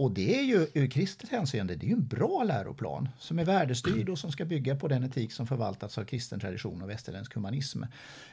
[0.00, 3.44] och det är ju ur kristet hänseende det är ju en bra läroplan som är
[3.44, 7.34] värdestyrd och som ska bygga på den etik som förvaltats av kristen tradition och västerländsk
[7.34, 7.82] humanism.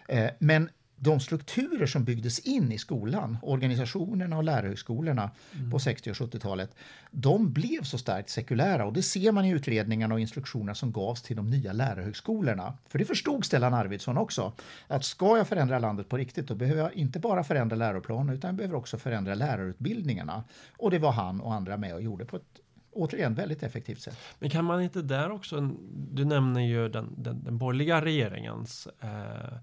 [0.08, 5.72] Eh, men de strukturer som byggdes in i skolan, organisationerna och lärarhögskolorna mm.
[5.72, 6.76] på 60 och 70-talet,
[7.12, 11.22] de blev så starkt sekulära och det ser man i utredningarna och instruktionerna som gavs
[11.22, 12.74] till de nya lärarhögskolorna.
[12.90, 14.54] För det förstod Stellan Arvidsson också,
[14.88, 18.48] att ska jag förändra landet på riktigt då behöver jag inte bara förändra läroplanen utan
[18.48, 20.44] jag behöver också förändra lärarutbildningarna.
[20.78, 24.18] Och det var han och andra med och gjorde på ett återigen väldigt effektivt sätt.
[24.40, 25.70] Men kan man inte där också,
[26.12, 29.58] du nämner ju den, den, den borgerliga regeringens eh,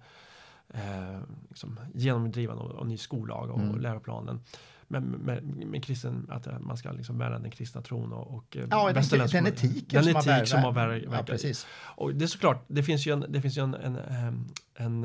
[0.74, 3.80] eh, liksom genomdrivande av, av ny skollag och mm.
[3.80, 4.40] läroplanen.
[4.88, 8.66] Med, med, med kristen, att man ska liksom bära den kristna tron och, och eh,
[8.70, 11.12] ja, den, den etiken den som, etik som har verkat.
[11.12, 11.66] Ja, precis.
[11.72, 13.96] Och det är såklart, det finns ju en, det finns ju en, en,
[14.76, 15.04] en,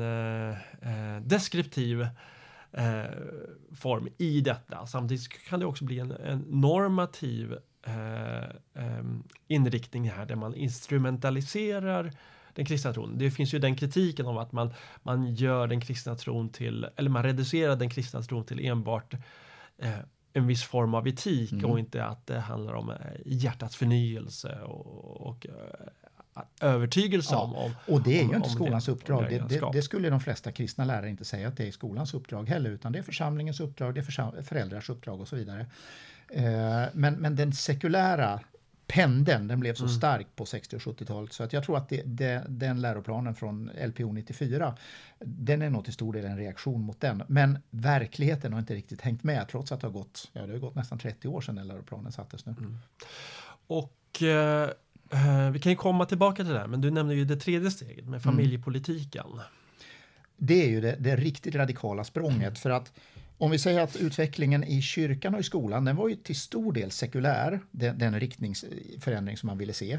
[0.80, 2.06] eh, deskriptiv
[2.72, 3.04] eh,
[3.74, 4.86] form i detta.
[4.86, 8.42] Samtidigt kan det också bli en, en normativ eh,
[8.74, 9.04] eh
[9.46, 12.12] inriktning här där man instrumentaliserar
[12.60, 13.18] den kristna tron.
[13.18, 17.10] Det finns ju den kritiken om att man, man gör den kristna tron till, eller
[17.10, 19.14] man reducerar den kristna tron till enbart
[19.78, 19.98] eh,
[20.32, 21.64] en viss form av etik mm.
[21.64, 27.74] och inte att det handlar om eh, hjärtats förnyelse och, och eh, övertygelse om, om.
[27.86, 29.26] Och det är ju om, inte skolans det, uppdrag.
[29.28, 32.48] Det, det, det skulle de flesta kristna lärare inte säga att det är skolans uppdrag
[32.48, 35.66] heller, utan det är församlingens uppdrag, det är försam- föräldrars uppdrag och så vidare.
[36.28, 38.40] Eh, men, men den sekulära
[38.90, 42.02] pendeln, den blev så stark på 60 och 70-talet så att jag tror att det,
[42.02, 44.76] det, den läroplanen från LPO 94,
[45.18, 47.22] den är nog till stor del en reaktion mot den.
[47.26, 50.58] Men verkligheten har inte riktigt hängt med trots att det har gått, ja, det har
[50.58, 52.54] gått nästan 30 år sedan den läroplanen sattes nu.
[53.66, 54.70] Och eh,
[55.10, 57.70] eh, vi kan ju komma tillbaka till det här, men du nämnde ju det tredje
[57.70, 59.26] steget med familjepolitiken.
[60.36, 62.58] det är ju det, det riktigt radikala språnget.
[62.58, 62.92] För att
[63.40, 66.72] om vi säger att utvecklingen i kyrkan och i skolan, den var ju till stor
[66.72, 69.98] del sekulär, den, den riktningsförändring som man ville se.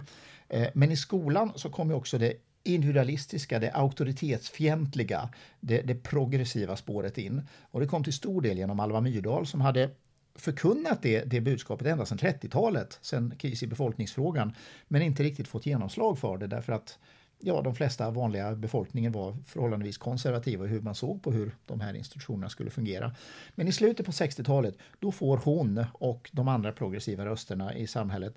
[0.49, 6.75] Eh, men i skolan så kom ju också det individualistiska, det auktoritetsfientliga, det, det progressiva
[6.75, 7.47] spåret in.
[7.61, 9.89] Och det kom till stor del genom Alva Myrdal som hade
[10.35, 14.55] förkunnat det, det budskapet ända sedan 30-talet, sedan kris i befolkningsfrågan,
[14.87, 16.99] men inte riktigt fått genomslag för det därför att
[17.41, 21.81] ja, de flesta vanliga befolkningen var förhållandevis konservativa i hur man såg på hur de
[21.81, 23.15] här institutionerna skulle fungera.
[23.55, 28.33] Men i slutet på 60-talet, då får hon och de andra progressiva rösterna i samhället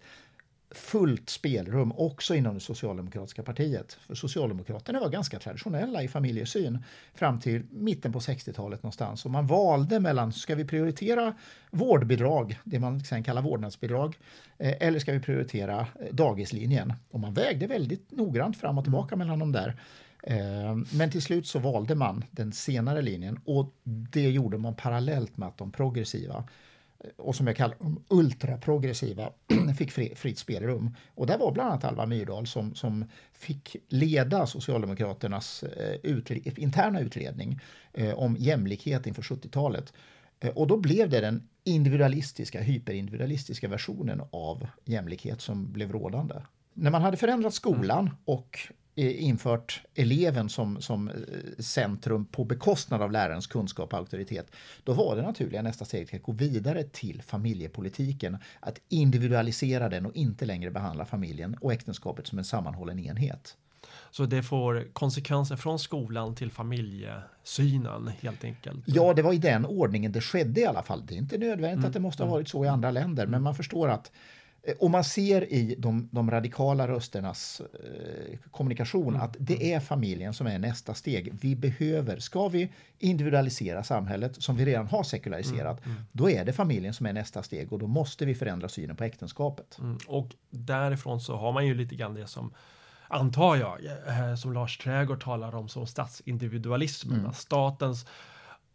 [0.77, 3.93] fullt spelrum också inom det socialdemokratiska partiet.
[3.93, 6.85] För Socialdemokraterna var ganska traditionella i familjesyn
[7.15, 9.25] fram till mitten på 60-talet någonstans.
[9.25, 11.35] Och man valde mellan, ska vi prioritera
[11.71, 14.17] vårdbidrag, det man sen kallar vårdnadsbidrag,
[14.59, 16.93] eh, eller ska vi prioritera eh, dagislinjen?
[17.11, 19.77] Och man vägde väldigt noggrant fram och tillbaka mellan de där.
[20.23, 25.37] Eh, Men till slut så valde man den senare linjen och det gjorde man parallellt
[25.37, 26.45] med att de progressiva
[27.05, 29.33] Eh, och som jag kallar de ultraprogressiva
[29.79, 30.97] fick fri, fritt spelrum.
[31.15, 37.01] Och där var bland annat Alva Myrdal som, som fick leda Socialdemokraternas eh, utre, interna
[37.01, 37.61] utredning
[37.93, 39.93] eh, om jämlikhet inför 70-talet.
[40.41, 46.35] Eh, och då blev det den individualistiska, hyperindividualistiska versionen av jämlikhet som blev rådande.
[46.75, 48.59] När man hade förändrat skolan och
[48.97, 51.15] infört eleven som, som eh,
[51.59, 54.51] centrum på bekostnad av lärarens kunskap och auktoritet,
[54.85, 60.17] då var det naturliga nästa steg att gå vidare till familjepolitiken, att individualisera den och
[60.17, 63.57] inte längre behandla familjen och äktenskapet som en sammanhållen enhet.
[64.11, 68.85] Så det får konsekvenser från skolan till familjesynen helt enkelt.
[68.87, 71.07] Ja, det var i den ordningen det skedde i alla fall.
[71.07, 73.55] Det är inte nödvändigt att det måste ha varit så i andra länder, men man
[73.55, 74.13] förstår att eh,
[74.79, 80.47] och man ser i de, de radikala rösternas eh, kommunikation att det är familjen som
[80.47, 81.35] är nästa steg.
[81.41, 85.81] Vi behöver, ska vi individualisera samhället som vi redan har sekulariserat,
[86.13, 89.05] då är det familjen som är nästa steg och då måste vi förändra synen på
[89.05, 89.79] äktenskapet.
[89.79, 92.55] Mm, och därifrån så har man ju lite grann det som
[93.09, 97.27] antar jag, eh, som Lars Trägård talar om som statsindividualismen.
[97.27, 98.07] Att statens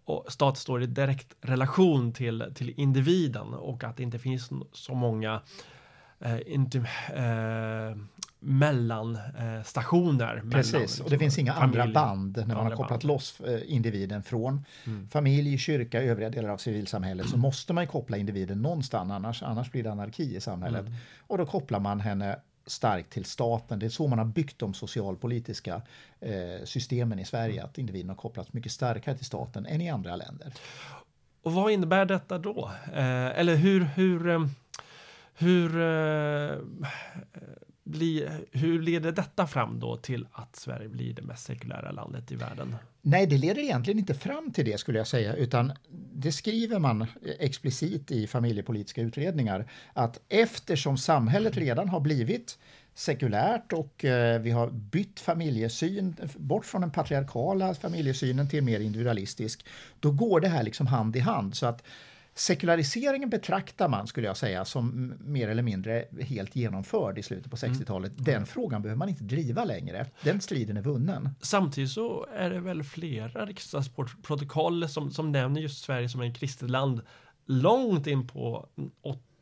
[0.06, 4.94] och stat står i direkt relation till, till individen och att det inte finns så
[4.94, 5.40] många eh,
[6.48, 7.98] inte, eh,
[8.40, 10.44] mellanstationer.
[10.52, 13.04] Precis, mellan, och det finns inga andra familj- band när man har andra kopplat band.
[13.04, 14.66] loss eh, individen från
[15.12, 19.84] familj, kyrka, övriga delar av civilsamhället så måste man koppla individen någonstans, annars, annars blir
[19.84, 20.86] det anarki i samhället.
[21.28, 23.80] Och då kopplar man henne starkt till staten.
[23.80, 25.82] Det är så man har byggt de socialpolitiska
[26.20, 30.16] eh, systemen i Sverige, att individen har kopplats mycket starkare till staten än i andra
[30.16, 30.54] länder.
[31.44, 32.72] Och vad innebär detta då?
[32.94, 34.46] Eh, eller hur, hur, eh,
[35.40, 36.58] hur, eh,
[37.84, 42.36] bli, hur leder detta fram då till att Sverige blir det mest sekulära landet i
[42.36, 42.76] världen?
[43.02, 45.74] Nej, det leder egentligen inte fram till det skulle jag säga, utan
[46.14, 47.08] det skriver man eh,
[47.40, 52.58] explicit i familjepolitiska utredningar att eftersom samhället redan har blivit
[52.94, 59.66] sekulärt och eh, vi har bytt familjesyn bort från den patriarkala familjesynen till mer individualistisk,
[60.00, 61.84] då går det här liksom hand i hand så att
[62.40, 67.58] Sekulariseringen betraktar man, skulle jag säga, som mer eller mindre helt genomförd i slutet på
[67.58, 68.12] 60-talet.
[68.16, 70.06] Den frågan behöver man inte driva längre.
[70.24, 71.30] Den striden är vunnen.
[71.42, 76.70] Samtidigt så är det väl flera riksdagsprotokoll som, som nämner just Sverige som en kristet
[76.70, 77.02] land
[77.46, 78.70] långt in på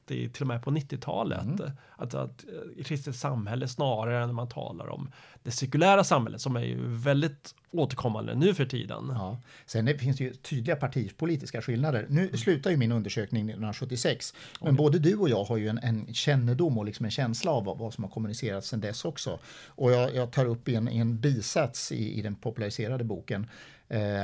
[0.07, 1.61] 80 till och med på 90-talet.
[1.95, 2.45] Att, att
[2.77, 5.11] eh, kristet samhälle snarare än man talar om
[5.43, 9.05] det sekulära samhället som är ju väldigt återkommande nu för tiden.
[9.09, 9.41] Ja.
[9.65, 12.05] Sen det finns det ju tydliga partipolitiska skillnader.
[12.09, 16.13] Nu slutar ju min undersökning 1976, men både du och jag har ju en, en
[16.13, 19.39] kännedom och liksom en känsla av vad, vad som har kommunicerats sedan dess också.
[19.67, 23.47] Och jag, jag tar upp i en, i en bisats i, i den populariserade boken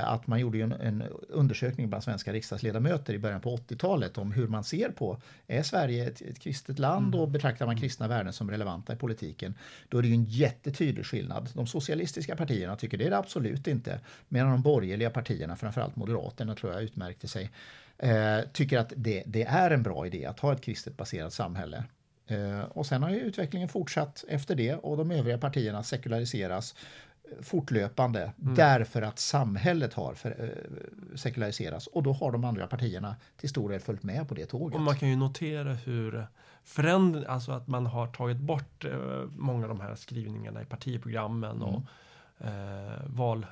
[0.04, 4.48] att man gjorde en, en undersökning bland svenska riksdagsledamöter i början på 80-talet om hur
[4.48, 8.52] man ser på, är Sverige ett, ett kristet land och betraktar man kristna värden som
[8.52, 9.56] relevanta i politiken?
[9.90, 11.50] Då är det ju en jättetydlig skillnad.
[11.54, 14.00] De socialistiska partierna tycker det är det absolut inte,
[14.30, 17.52] medan de borgerliga partierna, framförallt Moderaterna tror jag utmärkte sig,
[17.98, 21.84] eh, tycker att det, det är en bra idé att ha ett kristet baserat samhälle.
[22.28, 27.13] Eh, och sen har ju utvecklingen fortsatt efter det och de övriga partierna sekulariseras eh,
[27.42, 28.56] fortlöpande Mm.
[28.56, 33.70] därför att samhället har för, eh, sekulariserats och då har de andra partierna till stor
[33.70, 34.76] del följt med på det tåget.
[34.76, 36.28] Och man kan ju notera hur
[36.64, 38.92] förändring, alltså att man har tagit bort eh,
[39.38, 41.82] många av de här skrivningarna i partiprogrammen och
[42.46, 43.46] eh, val...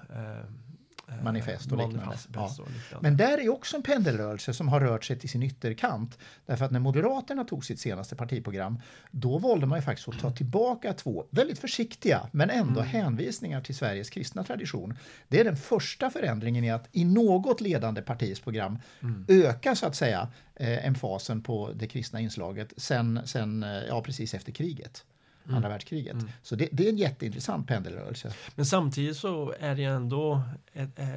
[1.17, 2.17] Eh, Manifest och liknande.
[2.27, 3.01] liknande.
[3.01, 6.17] Men där är också en pendelrörelse som har rört sig till sin ytterkant.
[6.45, 10.31] Därför att när Moderaterna tog sitt senaste partiprogram, då valde man ju faktiskt att ta
[10.31, 14.97] tillbaka två väldigt försiktiga, men ändå hänvisningar till Sveriges kristna tradition.
[15.27, 18.79] Det är den första förändringen i att i något ledande partis program
[19.27, 24.33] öka så att säga eh, emfasen på det kristna inslaget sen, sen eh, ja, precis
[24.33, 25.05] efter kriget.
[25.49, 26.17] Andra världskriget.
[26.41, 28.33] Så det, det är en jätteintressant pendelrörelse.
[28.55, 30.41] Men samtidigt så är det ändå,
[30.73, 31.07] ett, eh,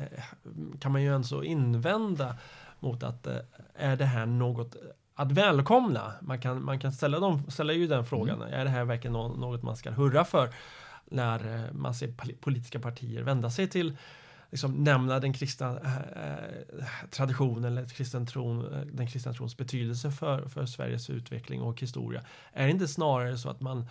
[0.81, 2.37] kan man ju ändå invända
[2.81, 3.37] mot att eh,
[3.75, 4.77] är det här något
[5.15, 6.13] att välkomna?
[6.21, 9.37] Man kan, man kan ställa, dem, ställa ju den frågan, är det här verkligen nå-
[9.37, 10.55] något man ska hurra för?
[11.05, 13.97] När eh, man ser poli- politiska partier vända sig till
[14.51, 16.65] liksom nämna den kristna eh,
[17.11, 22.23] traditionen eller kristen tron, eh, den kristna trons betydelse för, för Sveriges utveckling och historia.
[22.53, 23.85] Är det inte snarare så att man eh,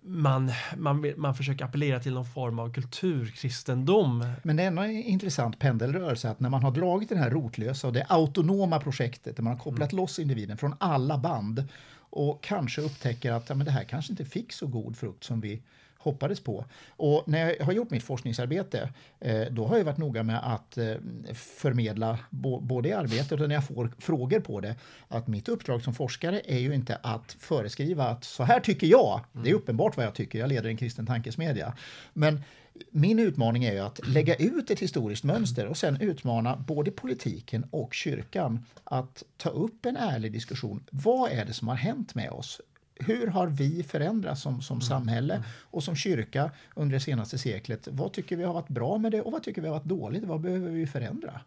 [0.00, 4.26] man, man, vill- man försöker appellera till någon form av kulturkristendom.
[4.42, 7.92] Men det är en intressant pendelrörelse att när man har dragit det här rotlösa och
[7.92, 11.64] det autonoma projektet där man har kopplat loss individen från alla band
[12.10, 15.40] och kanske upptäcker att ja, men det här kanske inte fick så god frukt som
[15.40, 15.62] vi
[16.06, 16.64] hoppades på.
[16.88, 20.78] Och när jag har gjort mitt forskningsarbete eh, då har jag varit noga med att
[20.78, 20.94] eh,
[21.34, 22.18] förmedla
[22.60, 24.74] både i arbetet och när jag får frågor på det
[25.08, 29.20] att mitt uppdrag som forskare är ju inte att föreskriva att så här tycker jag.
[29.32, 30.38] Det är uppenbart vad jag tycker.
[30.38, 31.74] Jag leder en kristen tankesmedja.
[32.12, 32.42] Men
[32.90, 37.66] min utmaning är ju att lägga ut ett historiskt mönster och sen utmana både politiken
[37.70, 40.84] och kyrkan att ta upp en ärlig diskussion.
[40.90, 42.60] Vad är det som har hänt med oss?
[42.98, 47.88] Hur har vi förändrats som, som samhälle och som kyrka under det senaste seklet?
[47.90, 50.24] Vad tycker vi har varit bra med det och vad tycker vi har varit dåligt?
[50.24, 51.40] Vad behöver vi förändra?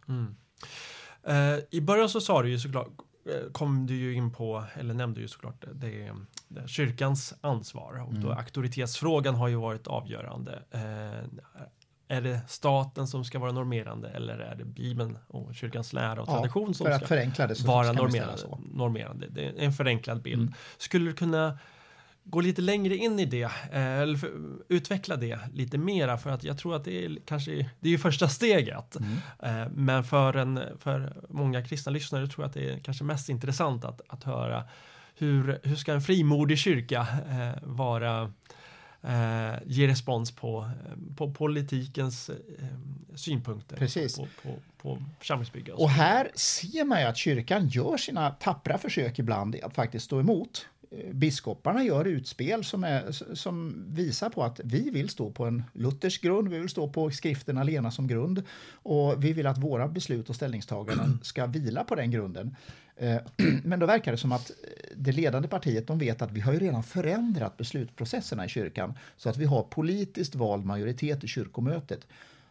[1.23, 2.87] Eh, I början så sa du ju såklart,
[3.25, 6.11] eh, kom du ju in på, eller nämnde ju såklart det, det,
[6.47, 10.63] det kyrkans ansvar och då auktoritetsfrågan har ju varit avgörande.
[10.71, 11.41] Eh,
[12.11, 16.29] är det staten som ska vara normerande eller är det Bibeln och kyrkans lära och
[16.29, 18.43] Ja, tradition som för att ska det vara normerande,
[18.73, 19.27] normerande?
[19.29, 20.41] Det är en förenklad bild.
[20.41, 20.53] Mm.
[20.77, 21.57] Skulle du kunna
[22.23, 24.31] gå lite längre in i det, eh, eller för,
[24.69, 28.27] utveckla det lite mera för att jag tror att det är kanske, det är första
[28.27, 28.95] steget.
[28.95, 29.61] Mm.
[29.63, 33.29] Eh, Men för, en, för många kristna lyssnare tror jag att det är kanske mest
[33.29, 34.63] intressant att, att höra
[35.15, 38.33] hur, hur ska en frimodig kyrka eh, vara
[39.03, 42.35] eh, ge respons på, eh, på politikens eh,
[43.15, 44.17] synpunkter Precis.
[44.17, 45.71] på, på, på församlingsbygge.
[45.71, 50.05] och Och här ser man ju att kyrkan gör sina tappra försök ibland att faktiskt
[50.05, 50.67] stå emot.
[51.11, 56.21] Biskoparna gör utspel som, är, som visar på att vi vill stå på en luthersk
[56.21, 60.29] grund, vi vill stå på skriften alena som grund och vi vill att våra beslut
[60.29, 62.55] och ställningstaganden ska vila på den grunden.
[62.95, 63.17] Eh,
[63.63, 64.55] Men då verkar det som att eh,
[64.95, 69.29] det ledande partiet de vet att vi har ju redan förändrat beslutsprocesserna i kyrkan så
[69.29, 72.07] att vi har politiskt vald majoritet i kyrkomötet.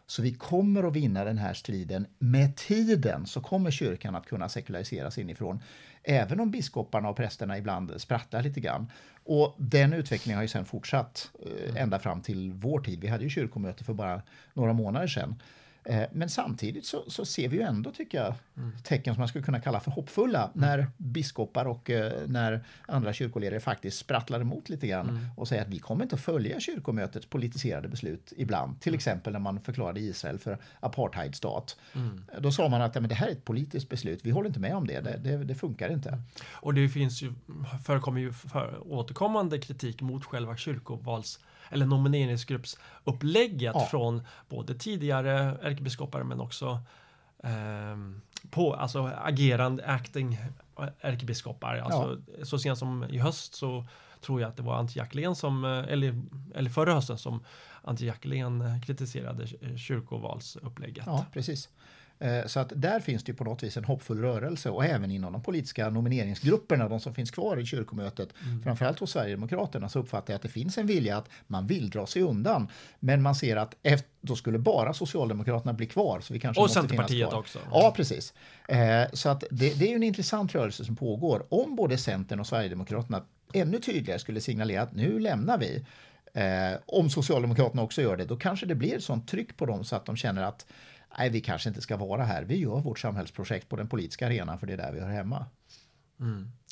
[0.09, 2.07] Så vi kommer att vinna den här striden.
[2.19, 5.59] Med tiden så kommer kyrkan att kunna sekulariseras inifrån.
[6.03, 8.91] Även om biskoparna och prästerna ibland sprattlar lite grann.
[9.23, 12.99] Och den utvecklingen har ju sen fortsatt eh, ända fram till vår tid.
[12.99, 14.21] Vi hade ju kyrkomöte för bara
[14.53, 15.35] några månader sedan.
[15.89, 18.33] Eh, Men samtidigt så, så ser vi ju ändå, tycker jag,
[18.83, 23.59] tecken som man skulle kunna kalla för hoppfulla när biskopar och eh, när andra kyrkoledare
[23.59, 27.87] faktiskt sprattlar emot lite grann och säger att vi kommer inte att följa kyrkomötets politiserade
[27.87, 28.81] beslut ibland.
[28.81, 31.77] Till exempel när man förklarade Israel för apartheidstat.
[32.39, 34.59] Då sa man att ja, men det här är ett politiskt beslut, vi håller inte
[34.59, 36.21] med om det, det, det, det funkar inte.
[36.51, 37.33] Och det finns ju,
[37.85, 43.87] förekommer ju för, återkommande kritik mot själva kyrkovals eller nomineringsgruppsupplägget Ja.
[43.91, 46.79] från både tidigare ärkebiskopar men också
[47.43, 50.37] ehm, på, alltså agerande, acting
[51.01, 51.75] ärkebiskopar.
[51.77, 53.85] Alltså, Så sent som i höst så
[54.21, 56.21] tror jag att det var Antje Jackelén som, eh, eller,
[56.55, 57.43] eller förra hösten som
[57.81, 61.03] Antje Jackelén eh, kritiserade eh, kyrkovalsupplägget.
[61.05, 61.69] Ja, precis.
[62.19, 65.33] Eh, Så att där finns det på något vis en hoppfull rörelse och även inom
[65.33, 68.29] de politiska nomineringsgrupperna, de som finns kvar i kyrkomötet,
[68.63, 72.05] framförallt hos Sverigedemokraterna, så uppfattar jag att det finns en vilja att man vill dra
[72.07, 72.67] sig undan.
[72.99, 76.19] Men man ser att efter, då skulle bara Socialdemokraterna bli kvar.
[76.21, 77.39] Så vi kanske Och måste finnas Centerpartiet kvar.
[77.39, 77.59] också.
[77.71, 78.33] Ja, precis.
[78.67, 81.45] Eh, Så att det, det är en intressant rörelse som pågår.
[81.49, 85.85] Om både Centern och Sverigedemokraterna ännu tydligare skulle signalera att nu lämnar vi,
[86.33, 89.83] Eh, om Socialdemokraterna också gör det, då kanske det blir ett sånt tryck på dem
[89.83, 90.65] så att de känner att
[91.17, 92.43] nej, vi kanske inte ska vara här.
[92.43, 95.45] Vi gör vårt samhällsprojekt på den politiska arenan för det är där vi hör hemma.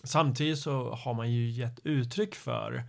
[0.04, 2.84] samtidigt så har man ju gett uttryck för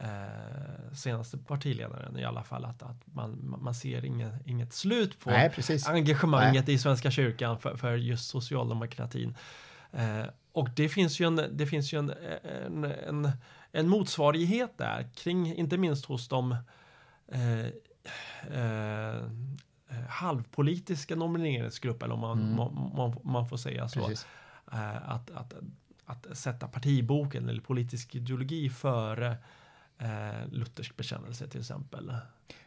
[0.00, 5.30] eh, senaste partiledaren i alla fall att, att man, man ser inget, inget slut på
[5.30, 5.52] Nej,
[5.86, 9.36] engagemanget i Svenska kyrkan för, för just socialdemokratin.
[9.92, 12.12] Eh, och det finns ju en, det finns ju en,
[12.66, 13.30] en, en,
[13.72, 16.56] en motsvarighet där kring, inte minst hos de
[17.32, 17.66] eh,
[18.62, 19.22] eh,
[20.08, 22.56] halvpolitiska nomineringsgrupper, eller om man, Mm.
[22.56, 24.00] man, man, man får säga så.
[24.00, 24.26] Precis.
[24.72, 25.54] Eh, att, att,
[26.04, 29.36] att sätta partiboken eller politisk ideologi före
[30.00, 32.12] eh, luthersk bekännelse till exempel.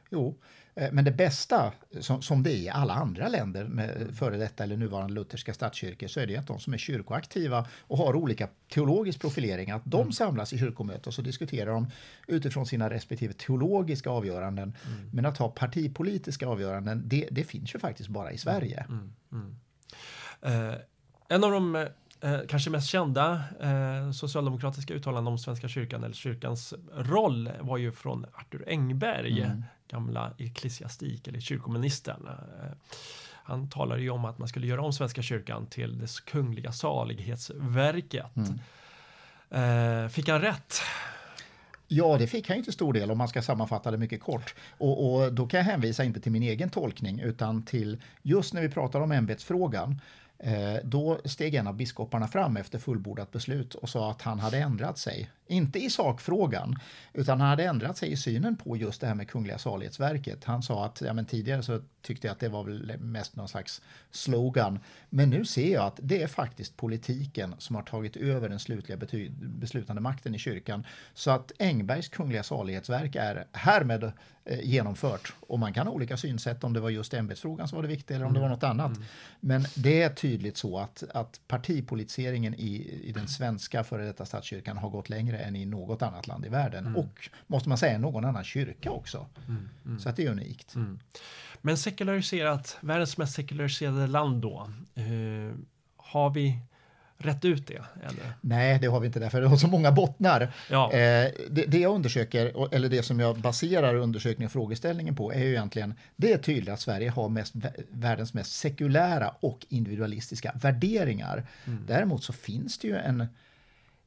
[0.10, 0.38] Jo,
[0.76, 4.64] eh, men det bästa som, som det är i alla andra länder med före detta
[4.64, 8.50] eller nuvarande lutherska statskyrkor så är det att de som är kyrkoaktiva och har olika
[8.74, 11.88] teologisk profilering att de samlas i kyrkomöte och så diskuterar de
[12.28, 14.74] utifrån sina respektive teologiska avgöranden.
[15.12, 18.86] Men att ha partipolitiska avgöranden, det, det finns ju faktiskt bara i Sverige.
[20.42, 20.74] Eh,
[21.28, 21.88] en av de
[22.24, 27.92] eh, kanske mest kända eh, socialdemokratiska uttalanden om Svenska kyrkan eller kyrkans roll var ju
[27.92, 29.52] från Arthur Engberg,
[29.88, 32.28] gamla ecklesiastik eller kyrkoministern.
[32.28, 32.72] Eh,
[33.46, 38.26] han talade ju om att man skulle göra om Svenska kyrkan till det kungliga salighetsverket.
[39.50, 40.82] Eh, fick han rätt?
[41.88, 44.56] Ja, det fick han ju till stor del om man ska sammanfatta det mycket kort.
[44.78, 48.62] Och, och då kan jag hänvisa inte till min egen tolkning utan till just när
[48.62, 50.02] vi pratar om ämbetsfrågan.
[50.40, 54.58] Eh, då steg en av biskoparna fram efter fullbordat beslut och sa att han hade
[54.58, 55.30] ändrat sig.
[55.48, 56.76] Inte i sakfrågan,
[57.14, 60.44] utan han hade ändrat sig i synen på just det här med Kungliga salighetsverket.
[60.44, 63.48] Han sa att ja, men tidigare så tyckte jag att det var väl mest någon
[63.48, 63.82] slags
[64.12, 64.80] slogan.
[65.10, 68.98] Men nu ser jag att det är faktiskt politiken som har tagit över den slutliga
[69.40, 70.86] beslutande makten i kyrkan.
[71.14, 74.04] Så att Engbergs Kungliga salighetsverk är härmed
[74.46, 75.34] eh, genomfört.
[75.40, 78.18] Och man kan ha olika synsätt om det var just ämbetsfrågan som var det viktiga
[78.18, 78.92] eller om det var något annat.
[79.40, 84.78] Men det är tydligt så att, att partipolitiseringen i, i den svenska före detta statskyrkan
[84.78, 86.96] har gått längre än i något annat land i världen.
[86.96, 89.28] Och måste man säga någon annan kyrka också.
[90.00, 90.76] Så att det är unikt.
[91.62, 95.56] Men sekulariserat, världens mest sekulariserade land då, eh,
[95.98, 96.60] har vi
[97.18, 97.84] rätt ut det?
[98.04, 98.34] Eller?
[98.42, 100.54] Nej, det har vi inte därför det har så många bottnar.
[100.70, 100.92] Ja.
[100.92, 105.44] Eh, det, det jag undersöker, eller det som jag baserar undersökningen och frågeställningen på, är
[105.44, 110.52] ju egentligen, det är tydligt att Sverige har mest, vä- världens mest sekulära och individualistiska
[110.62, 111.48] värderingar.
[111.88, 113.28] Däremot så finns det ju en,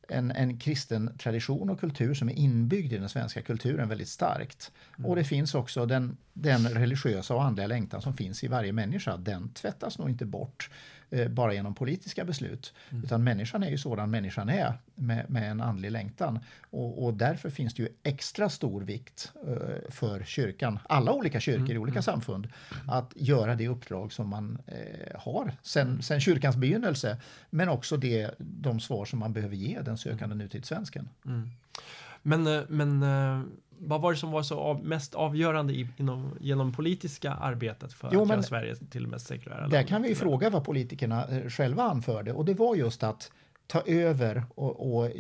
[0.09, 4.73] en, en kristen tradition och kultur som är inbyggd i den svenska kulturen väldigt starkt.
[5.05, 9.17] Och det finns också den, den religiösa och andliga längtan som finns i varje människa.
[9.17, 10.71] Den tvättas nog inte bort
[11.11, 12.75] eh, bara genom politiska beslut.
[13.05, 16.39] Utan människan är ju sådan människan är med, med en andlig längtan.
[16.71, 21.71] Och, och därför finns det ju extra stor vikt eh, för kyrkan, alla olika kyrkor
[21.71, 22.49] i olika samfund,
[22.87, 27.17] att göra det uppdrag som man eh, har sen, sen kyrkans begynnelse.
[27.51, 31.09] Men också det, de svar som man behöver ge den sökande nutidssvensken.
[32.27, 33.43] Men, eh, men eh,
[33.79, 38.11] vad var det som var så av, mest avgörande i, inom, genom politiska arbetet för
[38.13, 41.27] Jo, att göra Sverige till det mest sekulära Där kan vi ju fråga vad politikerna
[41.29, 42.33] eh, själva anförde.
[42.33, 43.31] Och det var just att
[43.67, 45.11] ta över och, och,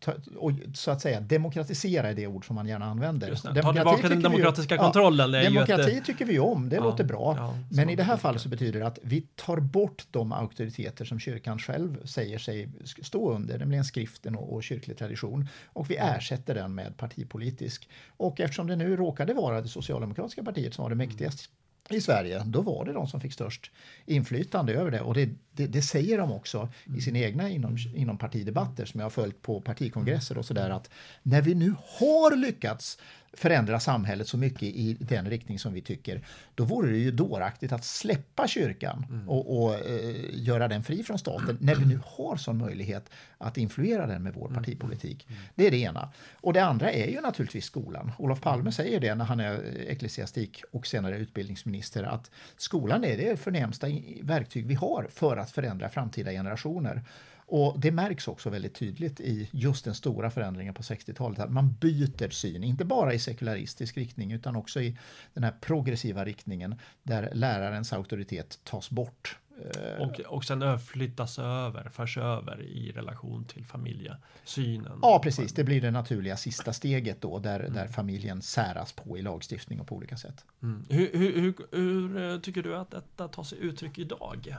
[0.00, 3.28] ta, och så att säga demokratisera är det ord som man gärna använder.
[3.28, 3.62] Just det.
[3.62, 6.82] Ta tillbaka den tycker vi demokratiska kontrollen, ju demokrati ett- tycker vi om, det Ja,
[6.84, 7.34] låter bra.
[7.36, 11.04] ja, Men i det här fallet så betyder det att vi tar bort de auktoriteter
[11.04, 12.68] som kyrkan själv säger sig
[13.02, 15.48] stå under, nämligen skriften och, och kyrklig tradition.
[15.66, 17.88] Och vi ersätter den med partipolitisk.
[18.16, 21.44] Och eftersom det nu råkade vara det socialdemokratiska partiet som var det mäktigaste
[21.90, 23.70] i Sverige, då var det de som fick störst
[24.06, 25.00] inflytande över det.
[25.00, 29.04] Och det, det, det säger de också i sina egna inom, inom partidebatter som jag
[29.04, 30.90] har följt på partikongresser och sådär att
[31.22, 32.98] när vi nu har lyckats
[33.32, 36.20] förändra samhället så mycket i den riktning som vi tycker,
[36.54, 41.18] då vore det ju dåraktigt att släppa kyrkan och, och eh, göra den fri från
[41.18, 45.26] staten när vi nu har sån möjlighet att influera den med vår partipolitik.
[45.54, 46.12] Det är det ena.
[46.40, 48.12] Och det andra är ju naturligtvis skolan.
[48.18, 53.36] Olof Palme säger det när han är ecklesiastik och senare utbildningsminister att skolan är det
[53.40, 53.86] förnämsta
[54.22, 57.02] verktyg vi har för att förändra framtida generationer.
[57.50, 61.72] Och det märks också väldigt tydligt i just den stora förändringen på 60-talet att man
[61.72, 64.98] byter syn, inte bara i sekularistisk riktning utan också i
[65.34, 69.38] den här progressiva riktningen där lärarens auktoritet tas bort.
[69.58, 74.98] Eh, Och, och sen flyttas över, förs över i relation till familjesynen.
[75.02, 75.52] Ja, precis.
[75.52, 79.86] Det blir det naturliga sista steget då där, där familjen säras på i lagstiftning och
[79.86, 80.44] på olika sätt.
[80.62, 80.84] Mm.
[80.88, 84.56] Hur, hur, hur, hur eh, tycker du att detta tar sig uttryck idag?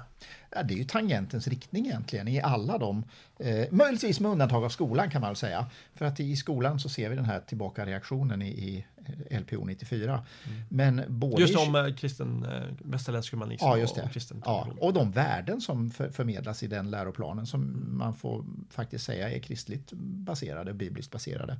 [0.50, 3.04] Ja, det är ju tangentens riktning egentligen i alla de,
[3.40, 5.66] eh, möjligtvis med undantag av skolan kan man väl säga.
[5.96, 8.86] För att i skolan så ser vi den här tillbaka reaktionen i, i
[9.32, 10.26] LPO 94.
[10.70, 14.14] Men både Just om eh, kristen, eh, västerländsk humanism Ja, just och det.
[14.14, 19.06] kristen Ja, och de värden som för, förmedlas i den läroplanen som man får faktiskt
[19.06, 21.58] säga är kristligt baserade, bibliskt baserade.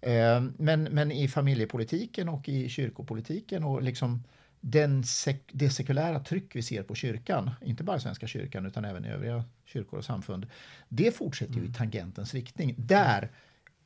[0.00, 4.22] Eh, Men, men i familjepolitiken och i kyrkopolitiken och liksom
[4.60, 9.04] den sek, det sekulära tryck vi ser på kyrkan, inte bara Svenska kyrkan utan även
[9.04, 10.46] i övriga kyrkor och samfund,
[10.88, 12.74] det fortsätter ju i tangentens riktning.
[12.78, 13.30] Där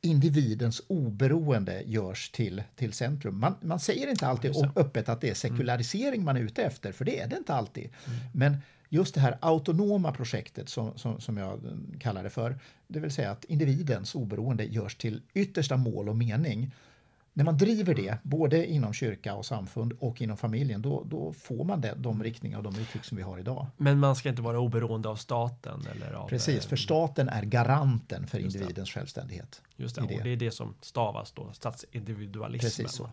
[0.03, 3.39] individens oberoende görs till, till centrum.
[3.39, 7.05] Man, man säger inte alltid öppet att det är sekularisering man är ute efter, för
[7.05, 7.89] det är det inte alltid.
[8.33, 8.57] Men
[8.89, 11.59] just det här autonoma projektet som, som, som jag
[11.99, 16.71] kallar det för, det vill säga att individens oberoende görs till yttersta mål och mening.
[17.35, 21.63] När man driver det, både inom kyrka och samfund och inom familjen, då, då får
[21.63, 23.67] man det, de riktningar och de uttryck som vi har idag.
[23.77, 26.27] Men man ska inte vara oberoende av staten eller av...
[26.27, 29.61] Precis, eh, för staten är garanten för individens självständighet.
[29.75, 30.17] Just det, det.
[30.17, 32.69] och det är det som stavas då, statsindividualismen.
[32.69, 33.09] Precis så.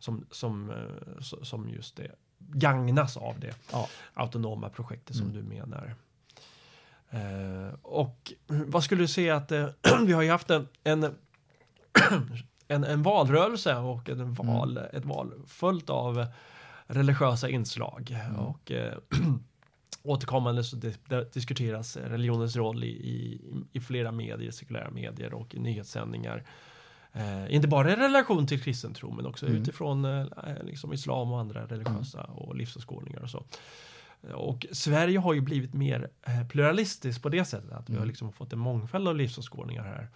[0.00, 3.88] Som, som, eh, som just det gagnas av det Ja.
[4.14, 5.26] autonoma projektet Mm.
[5.26, 5.94] som du menar.
[7.10, 9.66] Eh, och vad skulle du säga att eh,
[10.06, 11.00] vi har ju haft en, en,
[12.68, 16.26] en, en valrörelse och en val, ett val fullt av
[16.86, 18.16] religiösa inslag.
[18.38, 18.94] Och eh,
[20.02, 20.76] återkommande så
[21.32, 23.40] diskuteras religionens roll i, i,
[23.72, 26.44] i flera medier, sekulära medier och i nyhetssändningar.
[27.12, 29.62] Eh, inte bara i relation till kristen tro men också Mm.
[29.62, 30.26] utifrån eh,
[30.62, 33.44] liksom islam och andra religiösa och livsåskådningar och så.
[34.34, 38.08] Och Sverige har ju blivit mer eh, pluralistiskt på det sättet att vi har Mm.
[38.08, 40.08] liksom fått en mångfald av livsåskådningar här.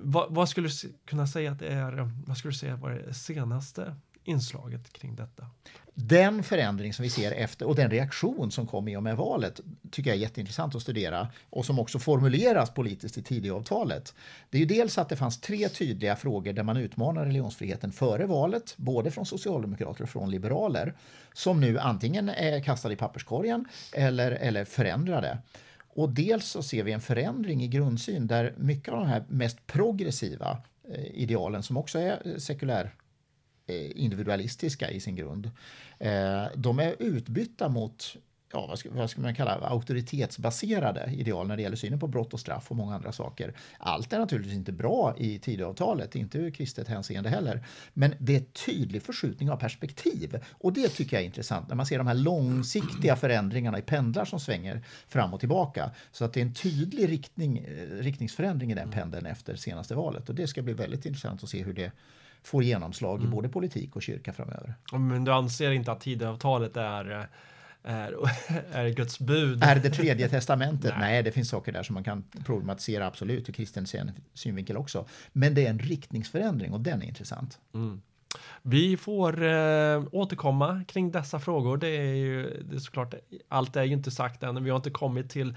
[0.00, 2.90] Vad, vad skulle du kunna säga att det är, eh, vad skulle du säga var
[2.90, 3.94] det senaste
[4.24, 5.46] inslaget kring detta?
[5.94, 9.60] Den förändring som vi ser efter och den reaktion som kom i och med valet
[9.90, 14.14] tycker jag är jätteintressant att studera och som också formuleras politiskt i Tidöavtalet.
[14.50, 18.26] Det är ju dels att det fanns tre tydliga frågor där man utmanar religionsfriheten före
[18.26, 20.94] valet, både från socialdemokrater och från liberaler,
[21.32, 25.38] som nu antingen är kastade i papperskorgen eller, eller förändrade.
[25.98, 29.66] Och dels så ser vi en förändring i grundsyn där mycket av de här mest
[29.66, 32.94] progressiva eh, idealen som också är eh, sekulär
[33.66, 35.50] eh, individualistiska i sin grund.
[35.98, 38.16] Eh, de är utbytta mot
[38.52, 42.34] ja, vad, ska, vad ska man kalla auktoritetsbaserade ideal när det gäller synen på brott
[42.34, 43.54] och straff och många andra saker.
[43.78, 47.66] Allt är naturligtvis inte bra i Tidöavtalet, inte ur kristet hänseende heller.
[47.94, 51.86] Men det är tydlig förskjutning av perspektiv och det tycker jag är intressant när man
[51.86, 55.90] ser de här långsiktiga förändringarna i pendlar som svänger fram och tillbaka.
[56.12, 60.28] Så att det är en tydlig riktning, eh, riktningsförändring i den pendeln efter senaste valet
[60.28, 61.92] och det ska bli väldigt intressant att se hur det
[62.42, 64.74] får genomslag i både politik och kyrka framöver.
[64.92, 67.24] Men du anser inte att Tidöavtalet är, eh,
[67.88, 68.14] är,
[68.72, 69.64] är Guds bud?
[69.64, 70.94] Är det tredje testamentet?
[71.00, 71.22] Nej.
[71.22, 75.06] det finns saker där som man kan problematisera absolut ur kristen syn- synvinkel också.
[75.32, 77.58] Men det är en riktningsförändring och den är intressant.
[78.62, 81.76] Vi får eh, återkomma kring dessa frågor.
[81.76, 83.14] Det är ju det är såklart,
[83.48, 84.64] allt är ju inte sagt än.
[84.64, 85.54] Vi har inte kommit till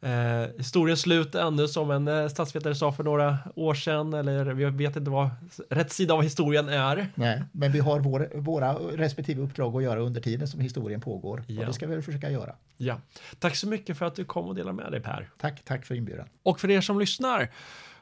[0.00, 4.14] eh, historiens slut ännu som en eh, statsvetare sa för några år sedan.
[4.14, 5.30] Eller vi vet inte vad
[5.70, 7.08] rätt sida av historien är.
[7.14, 11.44] Nej, men vi har vår, våra respektive uppdrag att göra under tiden som historien pågår.
[11.46, 11.60] Ja.
[11.60, 12.54] Och det ska vi väl försöka göra.
[12.76, 13.00] Ja.
[13.38, 15.30] Tack så mycket för att du kom och delade med dig Per.
[15.38, 16.28] Tack, tack för inbjudan.
[16.42, 17.48] Och för er som lyssnar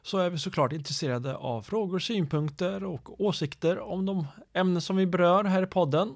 [0.03, 5.07] så är vi såklart intresserade av frågor, synpunkter och åsikter om de ämnen som vi
[5.07, 6.15] berör här i podden.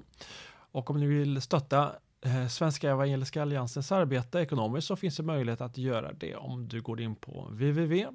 [0.71, 1.91] Och om ni vill stötta
[2.25, 6.81] Eh, Svenska Evangeliska Alliansens arbete ekonomiskt så finns det möjlighet att göra det om du
[6.81, 8.13] går in på www.ca.nu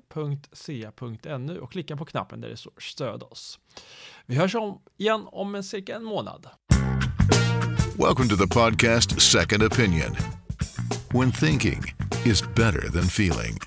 [1.61, 3.59] och klickar på knappen där det står stöd oss.
[4.27, 6.47] Vi hörs om igen om en cirka en månad.
[7.99, 10.17] Welcome to the podcast Second Opinion,
[11.09, 11.83] when thinking
[12.25, 13.59] is better than feeling.